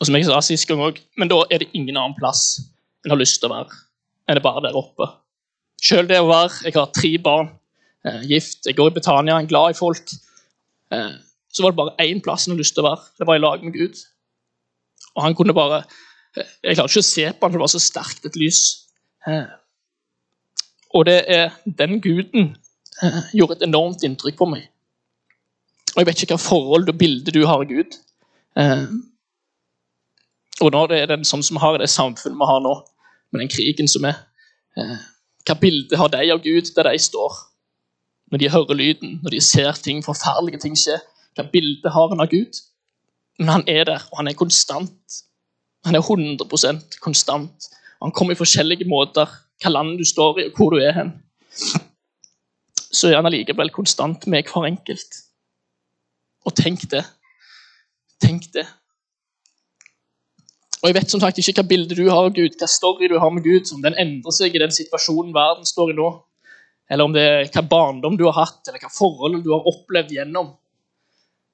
og 0.00 0.06
som 0.06 0.16
jeg 0.16 0.30
sa 0.30 0.38
sist 0.44 0.68
gang 0.70 0.80
òg, 0.84 1.02
men 1.18 1.28
da 1.28 1.42
er 1.50 1.64
det 1.64 1.72
ingen 1.74 1.98
annen 1.98 2.16
plass 2.16 2.60
en 3.04 3.12
har 3.12 3.18
lyst 3.20 3.40
til 3.42 3.50
å 3.50 3.56
være 3.58 3.82
enn 4.28 4.38
det 4.38 4.44
bare 4.44 4.62
der 4.62 4.78
oppe. 4.78 5.08
Selv 5.80 6.10
det 6.10 6.20
å 6.20 6.28
være 6.28 6.68
Jeg 6.68 6.76
har 6.76 6.92
tre 6.94 7.10
barn 7.18 7.48
gift. 8.28 8.66
Jeg 8.66 8.76
går 8.78 8.90
i 8.90 8.94
Betania, 8.96 9.36
jeg 9.36 9.44
er 9.44 9.48
glad 9.50 9.74
i 9.74 9.78
folk. 9.78 10.12
Eh, 10.92 11.12
så 11.52 11.62
var 11.62 11.70
det 11.70 11.76
bare 11.76 12.06
én 12.06 12.22
plass 12.22 12.46
han 12.46 12.54
hadde 12.54 12.62
lyst 12.62 12.74
til 12.74 12.84
å 12.84 12.90
være. 12.90 13.08
Det 13.18 13.26
var 13.26 13.38
i 13.38 13.42
lag 13.42 13.64
med 13.64 13.74
Gud. 13.74 14.02
Og 15.16 15.24
han 15.24 15.34
kunne 15.34 15.54
bare 15.54 15.82
eh, 16.36 16.46
Jeg 16.62 16.78
klarte 16.78 16.92
ikke 16.92 17.04
å 17.04 17.10
se 17.10 17.26
på 17.30 17.46
han, 17.46 17.52
for 17.52 17.58
det 17.58 17.64
var 17.64 17.74
så 17.74 17.82
sterkt 17.82 18.26
et 18.26 18.38
lys. 18.38 18.62
Eh, 19.26 19.50
og 20.94 21.06
det 21.06 21.18
er 21.30 21.54
den 21.64 22.00
guden 22.02 22.54
eh, 23.02 23.20
gjorde 23.34 23.58
et 23.58 23.68
enormt 23.68 24.06
inntrykk 24.06 24.38
på 24.38 24.50
meg. 24.50 24.66
Og 25.94 26.02
jeg 26.02 26.06
vet 26.06 26.22
ikke 26.22 26.38
hva 26.38 26.42
forhold 26.42 26.90
og 26.90 26.98
bilde 26.98 27.34
du 27.34 27.42
har 27.44 27.62
av 27.62 27.68
Gud. 27.70 27.98
Eh, 28.58 28.86
og 30.60 30.74
det 30.90 30.98
er 30.98 31.10
den 31.10 31.24
sånn 31.24 31.42
som 31.42 31.56
vi 31.56 31.62
har 31.62 31.78
i 31.78 31.82
det 31.82 31.90
samfunnet 31.90 32.38
vi 32.38 32.50
har 32.50 32.62
nå, 32.62 32.74
med 33.30 33.44
den 33.44 33.50
krigen 33.52 33.88
som 33.88 34.04
er 34.08 34.18
Hva 35.46 35.54
bilde 35.56 35.96
har 35.96 36.10
de 36.12 36.24
av 36.34 36.42
Gud 36.44 36.68
der 36.76 36.88
de 36.90 36.98
står? 37.00 37.38
Når 38.30 38.38
de 38.38 38.50
hører 38.50 38.74
lyden, 38.78 39.18
når 39.22 39.30
de 39.34 39.40
ser 39.40 39.72
ting, 39.82 40.04
forferdelige 40.04 40.60
ting 40.62 40.76
skje. 40.78 41.00
Hva 41.34 41.46
bilde 41.50 41.90
har 41.90 42.12
han 42.12 42.22
av 42.22 42.30
Gud? 42.30 42.60
Men 43.38 43.48
han 43.48 43.64
er 43.68 43.84
der, 43.88 44.06
og 44.12 44.20
han 44.20 44.30
er 44.30 44.38
konstant. 44.38 45.20
Han 45.84 45.96
er 45.96 46.04
100% 46.04 46.98
konstant. 47.02 47.70
Han 48.02 48.12
kommer 48.12 48.36
i 48.36 48.40
forskjellige 48.40 48.88
måter. 48.88 49.30
Hva 49.60 49.72
land 49.72 49.98
du 49.98 50.04
står 50.04 50.40
i, 50.40 50.46
og 50.50 50.56
hvor 50.56 50.74
du 50.74 50.78
er 50.82 50.94
hen. 50.96 51.14
Så 52.90 53.08
er 53.08 53.18
han 53.18 53.26
allikevel 53.26 53.72
konstant 53.74 54.26
med 54.26 54.46
hver 54.46 54.68
enkelt. 54.68 55.22
Og 56.46 56.54
tenk 56.56 56.86
det. 56.90 57.04
Tenk 58.20 58.52
det. 58.54 58.66
Og 60.80 60.88
Jeg 60.88 60.94
vet 60.96 61.10
som 61.12 61.20
sagt 61.20 61.38
ikke 61.38 61.60
hva 61.60 61.68
bilde 61.68 61.96
du 61.96 62.06
har 62.08 62.24
av 62.24 62.32
Gud, 62.32 62.56
hva 62.56 62.68
story 62.68 63.08
du 63.10 63.18
har 63.20 63.30
med 63.30 63.44
Gud, 63.44 63.68
om 63.74 63.82
den 63.84 63.96
endrer 64.00 64.32
seg 64.32 64.54
i 64.54 64.62
den 64.62 64.72
situasjonen 64.72 65.34
verden 65.36 65.68
står 65.68 65.92
i 65.92 65.96
nå 65.98 66.08
eller 66.90 67.06
om 67.06 67.12
det 67.14 67.22
er 67.22 67.50
hva 67.54 67.62
barndom 67.70 68.16
du 68.18 68.24
har 68.26 68.40
hatt, 68.40 68.64
eller 68.66 68.82
hva 68.82 68.90
forhold 68.92 69.42
du 69.44 69.52
har 69.54 69.68
opplevd 69.70 70.14
gjennom. 70.16 70.48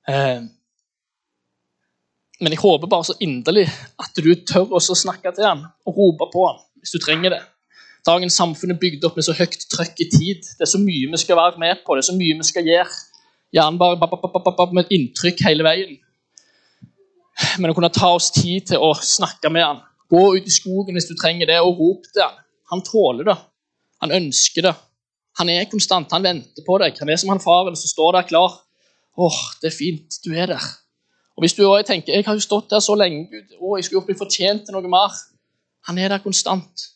Eh, 0.09 0.47
men 2.41 2.53
jeg 2.53 2.61
håper 2.61 2.89
bare 2.89 3.09
så 3.09 3.17
inderlig 3.25 3.67
at 4.01 4.17
du 4.21 4.33
tør 4.49 4.77
å 4.77 4.81
snakke 4.81 5.33
til 5.37 5.47
han 5.47 5.63
og 5.89 6.01
rope 6.01 6.29
på 6.33 6.47
han 6.49 6.63
hvis 6.81 6.95
du 6.97 7.03
trenger 7.03 7.33
det. 7.33 7.43
Dagens 8.07 8.37
samfunn 8.39 8.71
er 8.71 8.79
bygd 8.79 9.05
opp 9.09 9.17
med 9.19 9.27
så 9.27 9.35
høyt 9.35 9.65
trøkk 9.73 9.99
i 10.05 10.09
tid. 10.13 10.45
Det 10.57 10.63
er 10.63 10.71
så 10.71 10.79
mye 10.79 11.11
vi 11.11 11.19
skal 11.19 11.39
være 11.41 11.59
med 11.59 11.81
på, 11.83 11.97
det 11.97 12.05
er 12.05 12.11
så 12.13 12.17
mye 12.17 12.37
vi 12.39 12.47
skal 12.47 12.69
gjøre. 12.69 13.01
Gjerne 13.57 13.81
bare 13.81 13.99
bap, 13.99 14.15
bap, 14.23 14.37
bap, 14.47 14.75
med 14.75 14.85
et 14.85 14.95
inntrykk 14.95 15.43
hele 15.47 15.67
veien. 15.67 15.97
Men 17.59 17.73
å 17.73 17.77
kunne 17.77 17.93
ta 17.93 18.13
oss 18.15 18.31
tid 18.35 18.69
til 18.71 18.85
å 18.85 18.93
snakke 18.95 19.51
med 19.53 19.65
han. 19.67 19.83
Gå 20.13 20.23
ut 20.37 20.47
i 20.47 20.55
skogen 20.55 20.97
hvis 20.97 21.09
du 21.11 21.17
trenger 21.19 21.51
det, 21.51 21.59
og 21.65 21.81
rop 21.81 22.07
til 22.13 22.23
han. 22.23 22.39
Han 22.71 22.85
tåler 22.87 23.27
det. 23.27 23.37
Han 24.05 24.15
ønsker 24.15 24.69
det. 24.69 24.75
Han 25.41 25.51
er 25.53 25.69
konstant. 25.71 26.13
Han 26.13 26.25
venter 26.25 26.65
på 26.67 26.79
deg. 26.81 26.97
Han 27.01 27.13
er 27.13 27.21
som 27.21 27.33
han 27.33 27.43
faren 27.43 27.77
som 27.77 27.91
står 27.91 28.17
der 28.17 28.29
klar. 28.29 28.59
Åh, 29.17 29.41
det 29.61 29.71
er 29.71 29.77
fint. 29.77 30.19
Du 30.25 30.33
er 30.33 30.51
der. 30.53 30.67
Og 31.37 31.45
Hvis 31.45 31.55
du 31.55 31.67
også 31.67 31.91
tenker 31.93 32.15
jeg 32.15 32.25
har 32.25 32.37
jo 32.37 32.45
stått 32.45 32.71
der 32.71 32.81
så 32.81 32.97
lenge, 32.97 33.27
Gud, 33.29 33.57
å, 33.61 33.77
jeg 33.77 33.85
skulle 33.85 34.01
gjort 34.01 34.13
meg 34.13 34.21
fortjent 34.21 34.65
til 34.65 34.77
noe 34.77 34.89
mer 34.89 35.17
Han 35.87 35.99
er 35.99 36.11
der 36.11 36.25
konstant. 36.25 36.89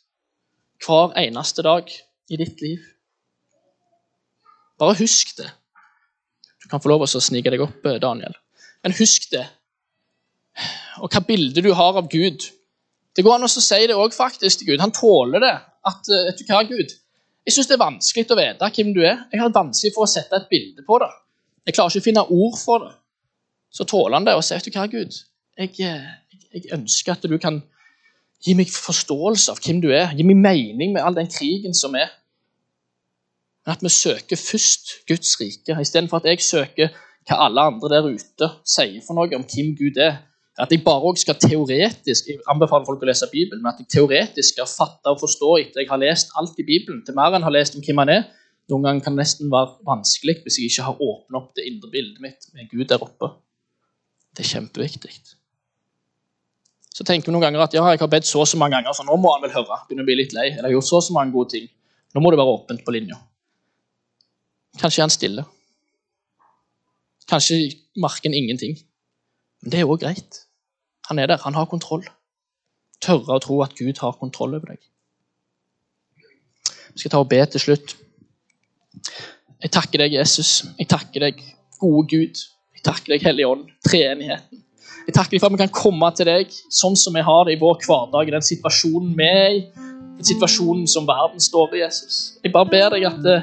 Hver 0.81 1.13
eneste 1.21 1.63
dag 1.63 1.91
i 2.31 2.39
ditt 2.41 2.63
liv. 2.65 2.81
Bare 4.81 4.97
husk 4.97 5.37
det. 5.37 5.51
Du 6.63 6.69
kan 6.71 6.81
få 6.81 6.89
lov 6.89 7.05
å 7.05 7.11
snike 7.11 7.53
deg 7.53 7.61
opp, 7.61 7.85
Daniel. 8.01 8.35
Men 8.83 8.97
husk 8.97 9.29
det. 9.31 9.45
Og 11.05 11.13
hva 11.13 11.21
bilde 11.27 11.63
du 11.63 11.71
har 11.77 11.99
av 12.01 12.09
Gud. 12.11 12.47
Det 13.15 13.25
går 13.27 13.37
an 13.37 13.45
å 13.45 13.51
si 13.53 13.81
det 13.87 13.99
òg 13.99 14.15
faktisk 14.17 14.63
til 14.63 14.73
Gud. 14.73 14.81
Han 14.81 14.95
tåler 14.95 15.45
det. 15.45 15.57
At, 15.87 16.09
vet 16.09 16.41
du 16.41 16.49
hva, 16.49 16.63
Gud, 16.69 16.93
jeg 17.47 17.57
syns 17.57 17.71
det 17.71 17.77
er 17.77 17.83
vanskelig 17.83 18.27
å 18.31 18.39
vite 18.39 18.71
hvem 18.77 18.93
du 18.95 19.01
er. 19.03 19.25
Jeg 19.33 19.41
har 19.41 19.53
vanskelig 19.55 19.95
for 19.95 20.05
å 20.05 20.11
sette 20.11 20.37
et 20.37 20.49
bilde 20.51 20.85
på 20.87 20.99
det. 21.03 21.11
Jeg 21.67 21.77
klarer 21.77 21.93
ikke 21.95 22.05
å 22.05 22.09
finne 22.09 22.25
ord 22.37 22.59
for 22.61 22.85
det. 22.85 22.95
Så 23.71 23.87
tåler 23.87 24.19
han 24.19 24.27
det 24.27 24.35
og 24.35 24.45
sier, 24.45 24.59
vet 24.59 24.67
du 24.67 24.77
hva, 24.77 24.87
Gud, 24.91 25.17
jeg, 25.59 25.75
jeg, 25.79 25.99
jeg, 26.51 26.65
ønsker 26.75 27.15
at 27.15 27.27
du 27.31 27.37
kan 27.39 27.61
gi 28.43 28.57
meg 28.59 28.73
forståelse 28.73 29.53
av 29.53 29.61
hvem 29.63 29.83
du 29.83 29.91
er. 29.95 30.15
Gi 30.17 30.27
meg 30.27 30.41
mening 30.41 30.97
med 30.97 31.05
all 31.05 31.17
den 31.17 31.31
krigen 31.31 31.77
som 31.77 31.95
er. 31.99 32.11
Men 33.65 33.77
at 33.77 33.85
vi 33.85 33.93
søker 33.93 34.41
først 34.41 34.97
Guds 35.09 35.37
rike, 35.41 35.77
istedenfor 35.77 36.21
at 36.21 36.31
jeg 36.33 36.43
søker 36.45 36.91
hva 37.29 37.45
alle 37.47 37.67
andre 37.71 37.93
der 37.93 38.09
ute 38.09 38.49
sier 38.67 39.05
for 39.05 39.17
noe 39.19 39.31
om 39.37 39.47
hvem 39.47 39.75
Gud 39.79 40.01
er. 40.01 40.19
At 40.59 40.73
jeg 40.73 40.83
bare 40.85 41.07
også 41.07 41.23
skal 41.23 41.39
teoretisk 41.39 42.27
jeg 42.29 42.41
anbefaler 42.51 42.87
folk 42.89 43.03
å 43.05 43.09
lese 43.09 43.29
Bibelen, 43.31 43.63
men 43.63 43.71
at 43.71 43.79
jeg 43.81 43.89
teoretisk 43.95 44.57
skal 44.57 44.69
fatte 44.69 45.13
og 45.13 45.21
forstå 45.23 45.51
etter 45.63 45.85
jeg 45.85 45.91
har 45.91 46.01
lest 46.03 46.35
alt 46.41 46.59
i 46.59 46.67
Bibelen, 46.67 47.05
til 47.07 47.17
mer 47.17 47.37
enn 47.37 47.47
har 47.47 47.55
lest 47.55 47.79
om 47.79 47.85
hvem 47.85 48.03
han 48.03 48.15
er. 48.17 48.25
Noen 48.71 48.87
ganger 48.87 49.05
kan 49.07 49.17
det 49.17 49.25
nesten 49.25 49.51
være 49.51 49.79
vanskelig 49.87 50.41
hvis 50.45 50.59
jeg 50.59 50.71
ikke 50.71 50.89
har 50.89 51.05
åpnet 51.07 51.39
opp 51.39 51.55
det 51.59 51.67
indre 51.71 51.91
bildet 51.91 52.21
mitt 52.23 52.51
med 52.55 52.69
Gud 52.71 52.89
der 52.91 53.03
oppe. 53.03 53.33
Det 54.37 54.45
er 54.45 54.51
kjempeviktig. 54.57 55.15
Så 56.95 57.07
tenker 57.07 57.31
vi 57.31 57.35
noen 57.35 57.47
ganger 57.47 57.65
at 57.65 57.75
ja, 57.75 57.83
jeg 57.95 58.03
har 58.03 58.11
bedt 58.13 58.29
så 58.29 58.43
og 58.43 58.49
så 58.51 58.59
mange 58.61 58.77
ganger, 58.77 58.95
så 58.95 59.07
nå 59.07 59.17
må 59.19 59.33
han 59.33 59.47
vel 59.47 59.55
høre. 59.55 59.79
Begynner 59.89 60.05
å 60.05 60.11
bli 60.11 60.19
litt 60.19 60.35
lei. 60.37 60.51
Eller 60.51 60.69
jeg 60.69 60.69
har 60.69 60.77
gjort 60.77 60.91
så 60.91 60.99
og 60.99 61.07
så 61.07 61.17
mange 61.17 61.35
gode 61.35 61.55
ting. 61.55 61.67
Nå 62.15 62.23
må 62.23 62.33
det 62.33 62.41
være 62.41 62.55
åpent 62.59 62.85
på 62.85 62.95
linja. 62.95 63.17
Kanskje 64.81 65.01
er 65.01 65.07
han 65.07 65.15
stille. 65.15 65.45
Kanskje 67.31 67.59
merker 68.03 68.31
han 68.31 68.37
ingenting. 68.39 68.77
Men 69.63 69.73
det 69.73 69.81
er 69.81 69.91
òg 69.91 70.01
greit. 70.03 70.45
Han 71.11 71.19
er 71.19 71.31
der, 71.31 71.43
han 71.45 71.57
har 71.59 71.69
kontroll. 71.71 72.05
Tørre 73.01 73.37
å 73.37 73.43
tro 73.43 73.61
at 73.65 73.77
Gud 73.79 74.01
har 74.03 74.19
kontroll 74.21 74.57
over 74.59 74.75
deg. 74.75 74.81
Vi 76.95 77.03
skal 77.03 77.13
ta 77.13 77.21
og 77.23 77.29
be 77.31 77.41
til 77.51 77.63
slutt. 77.63 77.95
Jeg 79.61 79.73
takker 79.75 80.05
deg, 80.05 80.17
Jesus. 80.19 80.65
Jeg 80.79 80.89
takker 80.91 81.27
deg, 81.29 81.45
gode 81.81 82.07
Gud. 82.11 82.43
Jeg 82.77 82.85
takker 82.87 83.15
deg, 83.15 83.25
Hellige 83.27 83.51
Ånd, 83.51 83.69
treenigheten. 83.87 84.65
Jeg 85.07 85.17
takker 85.17 85.35
deg 85.35 85.43
for 85.43 85.51
at 85.51 85.57
vi 85.57 85.63
kan 85.63 85.75
komme 85.75 86.09
til 86.17 86.29
deg 86.29 86.53
sånn 86.73 86.97
som 86.99 87.17
vi 87.17 87.23
har 87.25 87.47
det 87.49 87.57
i 87.57 87.61
vår 87.61 87.81
hverdag, 87.85 88.29
i 88.29 88.35
den 88.35 88.45
situasjonen 88.45 89.15
vi 89.19 89.27
er 89.27 89.51
i, 89.57 89.61
den 90.21 90.29
situasjonen 90.29 90.87
som 90.91 91.09
verden 91.09 91.43
står 91.43 91.77
i, 91.77 91.83
Jesus. 91.83 92.19
Jeg 92.45 92.53
bare 92.55 92.69
ber 92.71 92.95
deg 92.95 93.07
at 93.09 93.21
det, 93.25 93.39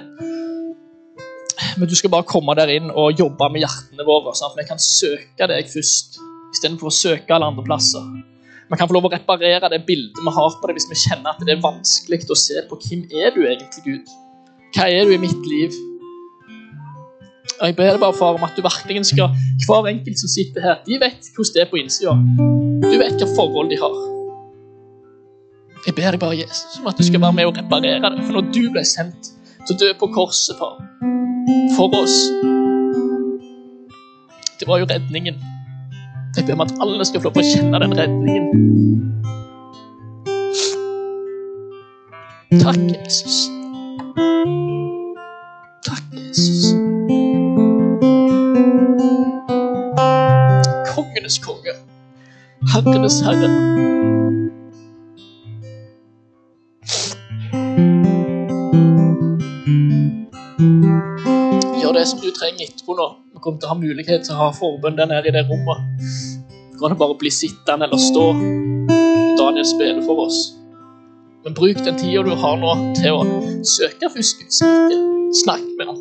men 1.78 1.90
du 1.90 1.96
skal 1.98 2.12
bare 2.14 2.28
komme 2.28 2.56
der 2.58 2.72
inn 2.74 2.90
og 2.90 3.20
jobbe 3.20 3.50
med 3.54 3.64
hjertene 3.64 4.06
våre, 4.08 4.34
sånn 4.38 4.54
at 4.54 4.60
vi 4.60 4.66
kan 4.70 4.82
søke 4.82 5.50
deg 5.50 5.70
først, 5.72 6.18
istedenfor 6.56 6.90
å 6.90 6.94
søke 6.94 7.36
alle 7.36 7.52
andre 7.52 7.66
plasser. 7.68 8.06
Vi 8.68 8.80
kan 8.80 8.90
få 8.90 8.98
lov 8.98 9.08
å 9.08 9.12
reparere 9.14 9.70
det 9.72 9.84
bildet 9.88 10.18
vi 10.20 10.34
har 10.36 10.56
på 10.60 10.68
det 10.68 10.76
hvis 10.76 10.90
vi 10.92 10.98
kjenner 11.06 11.32
at 11.32 11.44
det 11.46 11.54
er 11.56 11.62
vanskelig 11.64 12.26
å 12.28 12.40
se 12.40 12.64
på 12.68 12.80
hvem 12.84 13.06
er 13.16 13.32
du 13.36 13.46
egentlig, 13.46 13.84
Gud. 13.86 14.16
Hva 14.76 14.90
er 14.92 15.08
du 15.08 15.14
i 15.16 15.22
mitt 15.22 15.46
liv? 15.48 15.78
Og 17.58 17.64
Jeg 17.66 17.76
ber 17.78 17.94
deg 17.94 18.02
bare 18.04 18.14
far 18.14 18.36
om 18.36 18.44
at 18.46 18.58
du 18.58 18.62
virkelig 18.62 19.08
skal 19.10 19.32
Hver 19.64 19.88
enkelt 19.90 20.20
som 20.20 20.30
sitter 20.30 20.62
her, 20.62 20.76
de 20.86 21.00
vet 21.02 21.32
hvordan 21.34 21.54
det 21.56 21.64
er 21.64 21.72
på 21.72 21.80
innsida. 21.80 22.14
Du 22.84 22.98
vet 23.00 23.24
hva 23.24 23.30
forhold 23.38 23.72
de 23.72 23.80
har. 23.82 23.96
Jeg 25.88 25.96
ber 25.96 26.12
deg 26.12 26.20
bare, 26.20 26.38
Jesus, 26.38 26.82
om 26.82 26.90
at 26.92 27.00
du 27.00 27.06
skal 27.08 27.24
være 27.24 27.34
med 27.40 27.48
og 27.48 27.58
reparere 27.58 28.12
det. 28.12 28.26
For 28.28 28.36
når 28.36 28.52
du 28.52 28.66
ble 28.76 28.84
sendt 28.86 29.32
til 29.64 29.76
å 29.76 29.80
dø 29.80 29.94
på 30.02 30.12
korset, 30.12 30.60
far, 30.60 30.76
for 31.76 31.96
oss 31.96 32.16
Det 34.60 34.68
var 34.68 34.78
jo 34.78 34.86
redningen. 34.90 35.36
Jeg 36.38 36.46
ber 36.46 36.54
om 36.54 36.62
at 36.62 36.74
alle 36.82 37.06
skal 37.06 37.22
få 37.22 37.30
lov 37.30 37.34
til 37.34 37.44
å 37.44 37.52
kjenne 37.56 37.80
den 37.84 37.94
redningen. 38.00 38.46
Takk, 42.64 42.82
Jesus. 43.06 43.38
Takk, 45.86 46.04
Jesus. 46.18 46.74
Kongenes 50.96 51.38
konge. 51.46 51.78
Herrenes 52.74 53.22
herre. 53.22 54.07
Som 62.08 62.22
du 62.24 62.30
trenger 62.32 62.68
etterpå 62.68 62.96
nå. 62.98 63.08
Vi 63.34 63.42
kommer 63.44 63.60
til 63.60 63.68
å 63.68 63.74
ha 63.74 63.80
mulighet 63.80 64.28
til 64.28 64.36
å 64.36 64.46
ha 64.46 64.52
forbønn 64.56 64.98
der 65.00 65.10
nede 65.12 65.30
i 65.30 65.36
det 65.36 65.44
rommet. 65.50 65.80
Du 66.72 66.80
kan 66.80 66.96
bare 67.00 67.18
bli 67.20 67.32
sittende 67.34 67.88
eller 67.88 68.02
stå. 68.02 68.26
Daniel 69.38 69.68
spiller 69.68 70.04
for 70.06 70.28
oss. 70.28 70.40
Men 71.44 71.56
bruk 71.58 71.80
den 71.84 71.98
tida 72.00 72.24
du 72.24 72.34
har 72.36 72.58
nå, 72.60 72.72
til 73.00 73.18
å 73.18 73.24
søke 73.66 74.10
først 74.14 74.42
rike. 74.44 75.02
Snakk 75.44 75.66
med 75.80 75.92
ham. 75.92 76.00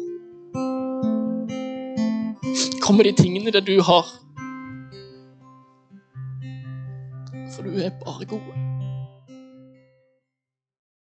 Kom 2.83 2.99
med 3.01 3.09
de 3.11 3.17
tingene 3.19 3.51
det 3.55 3.67
du 3.67 3.77
har. 3.83 4.07
For 7.55 7.67
du 7.67 7.79
er 7.83 7.91
bare 8.05 8.29
god. 8.31 8.76